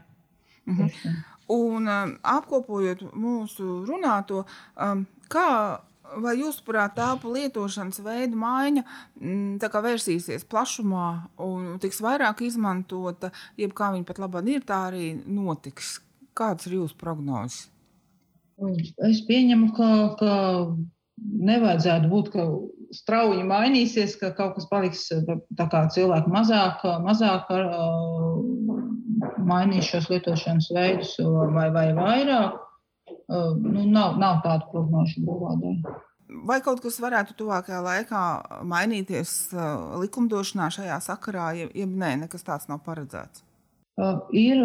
Mhm. 0.69 1.15
Un 1.53 1.89
um, 1.91 2.13
apkopojot 2.23 3.01
mūsu 3.19 3.81
runāto, 3.87 4.45
um, 4.79 5.03
kā 5.31 5.49
Vai 6.21 6.35
jūsuprāt, 6.37 6.93
telpu 6.93 7.31
lietošanas 7.33 8.01
veida 8.05 8.37
maiņa 8.37 8.83
mm, 8.83 9.71
vērsīsies 9.81 10.45
plašumā 10.45 11.07
un 11.41 11.79
tiks 11.81 12.03
vairāk 12.03 12.43
izmantota, 12.45 13.31
jeb 13.57 13.73
kā 13.73 13.89
viņa 13.95 14.05
pat 14.05 14.21
labāk 14.21 14.49
ir, 14.51 14.65
tā 14.67 14.83
arī 14.91 15.07
notiks? 15.25 15.95
Kādas 16.37 16.67
ir 16.69 16.77
jūsu 16.77 16.97
prognozes? 16.99 17.72
Es 19.09 19.21
pieņemu, 19.27 19.71
ka, 19.77 19.89
ka 20.19 20.33
nevajadzētu 21.49 22.09
būt, 22.11 22.31
ka 22.33 22.47
strauji 22.93 23.45
mainīsies, 23.47 24.15
ka 24.21 24.31
kaut 24.37 24.57
kas 24.57 24.67
paliks 24.69 25.07
tā 25.09 25.67
kā 25.71 25.85
cilvēki 25.93 26.33
mazāk, 26.33 26.83
mazāk 27.05 27.49
mainīs 29.43 29.89
šos 29.89 30.09
lietošanas 30.11 30.69
veidus 30.75 31.15
vai, 31.55 31.69
vai 31.73 31.87
vairāk. 31.97 32.59
Nu, 33.29 33.85
nav, 33.87 34.17
nav 34.21 34.41
tādu 34.43 34.67
prognožu 34.71 35.23
būvādē. 35.25 35.77
Vai 36.47 36.59
kaut 36.65 36.81
kas 36.83 36.97
varētu 37.01 37.35
tuvākajā 37.39 37.79
laikā 37.83 38.21
mainīties 38.67 39.53
likumdošanā 40.01 40.69
šajā 40.73 40.99
sakarā, 41.05 41.49
ja 41.61 41.87
nē, 41.87 42.15
nekas 42.25 42.45
tāds 42.45 42.69
nav 42.71 42.81
paredzēts? 42.85 43.43
Ir 44.33 44.61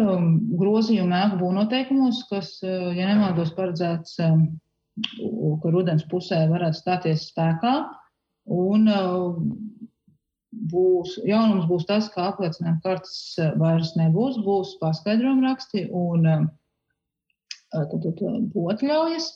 grozījumi 0.57 1.13
ēku 1.13 1.37
būvnoteikumos, 1.43 2.23
kas, 2.31 2.55
ja 2.63 3.11
nemaldos, 3.11 3.51
paredzēts, 3.57 4.15
ka 4.17 5.73
rudens 5.73 6.05
pusē 6.09 6.47
varētu 6.49 6.79
stāties 6.79 7.27
spēkā. 7.29 7.75
Un 8.49 8.89
būs, 10.71 11.19
jaunums 11.29 11.67
būs 11.69 11.85
tas, 11.85 12.09
ka 12.09 12.31
apliecinājuma 12.31 12.81
kartes 12.81 13.37
vairs 13.61 13.93
nebūs, 13.99 14.41
būs 14.41 14.73
paskaidrojuma 14.81 15.51
raksti 15.51 15.85
un 15.93 16.25
tad, 17.69 17.93
tad 17.93 18.23
būtu 18.49 18.65
atļaujas. 18.73 19.29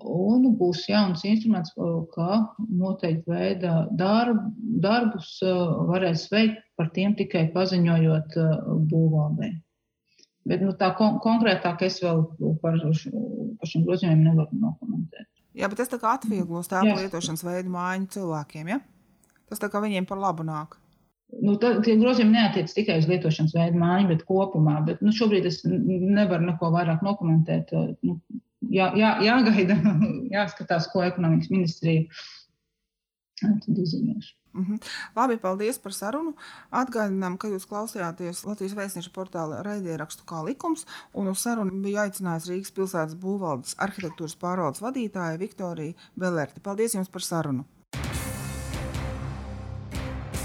Un 0.00 0.46
būs 0.56 0.86
jauns 0.88 1.20
instruments, 1.28 1.74
kā 2.14 2.38
noteikti 2.64 3.28
veida 3.28 3.74
darb, 3.92 4.40
darbus 4.80 5.34
varēs 5.90 6.30
veikt 6.32 6.62
par 6.80 6.88
tiem 6.96 7.12
tikai 7.18 7.50
paziņojot 7.52 8.38
būvvaldē. 8.88 9.50
Bet 10.48 10.62
nu, 10.64 10.72
tā 10.74 10.88
kon 10.98 11.20
konkrētāk 11.22 11.84
es 11.86 12.00
vēl 12.02 12.24
par, 12.62 12.80
par 12.80 13.68
šiem 13.68 13.84
grozījumiem 13.86 14.24
nevaru 14.30 14.62
nokomentēt. 14.64 15.28
Jā, 15.52 15.68
bet 15.68 15.82
tas 15.82 15.92
tā 15.92 16.00
kā 16.00 16.16
atvieglos 16.16 16.70
tēlu 16.72 16.96
lietošanas 16.96 17.44
veidu 17.44 17.74
mājiņu 17.74 18.08
cilvēkiem, 18.16 18.72
ja? 18.72 18.80
Tas 19.52 19.60
tā 19.60 19.68
kā 19.68 19.82
viņiem 19.84 20.08
par 20.08 20.18
labu 20.22 20.46
nāk. 20.48 20.78
Nu, 21.44 21.54
tā, 21.60 21.74
tie 21.84 21.98
grozījumi 22.00 22.34
neatiec 22.34 22.72
tikai 22.72 22.98
uz 23.00 23.08
lietošanas 23.08 23.52
veidu 23.56 23.80
mājiņu, 23.80 24.08
bet 24.10 24.24
kopumā. 24.28 24.78
Bet, 24.88 25.04
nu, 25.04 25.12
šobrīd 25.16 25.46
es 25.48 25.60
nevaru 25.68 26.48
neko 26.48 26.72
vairāk 26.74 27.04
nokomentēt. 27.04 27.72
Nu, 28.04 28.18
jā, 28.70 28.92
jā, 28.98 29.16
jāgaida, 29.26 29.78
jāskatās, 30.36 30.88
ko 30.92 31.02
ekonomikas 31.06 31.50
ministrija 31.50 32.06
izziņos. 33.42 34.34
Mm 34.54 34.64
-hmm. 34.64 34.78
Labi, 35.16 35.36
paldies 35.36 35.78
par 35.78 35.92
sarunu. 35.92 36.34
Atgādinām, 36.70 37.38
ka 37.38 37.48
jūs 37.48 37.66
klausījāties 37.66 38.44
Latvijas 38.46 38.76
vēstniešu 38.76 39.10
portāla 39.10 39.62
raidierakstu 39.62 40.24
kā 40.24 40.44
likums, 40.44 40.86
un 41.14 41.28
uz 41.28 41.38
sarunu 41.38 41.82
bija 41.82 42.02
aicinājusi 42.02 42.50
Rīgas 42.52 42.72
pilsētas 42.76 43.14
būvvaldes 43.14 43.76
arhitektūras 43.78 44.36
pārvaldes 44.36 44.82
vadītāja 44.82 45.38
Viktorija 45.38 45.94
Belerti. 46.16 46.60
Paldies 46.60 46.94
jums 46.94 47.08
par 47.08 47.22
sarunu! 47.22 47.64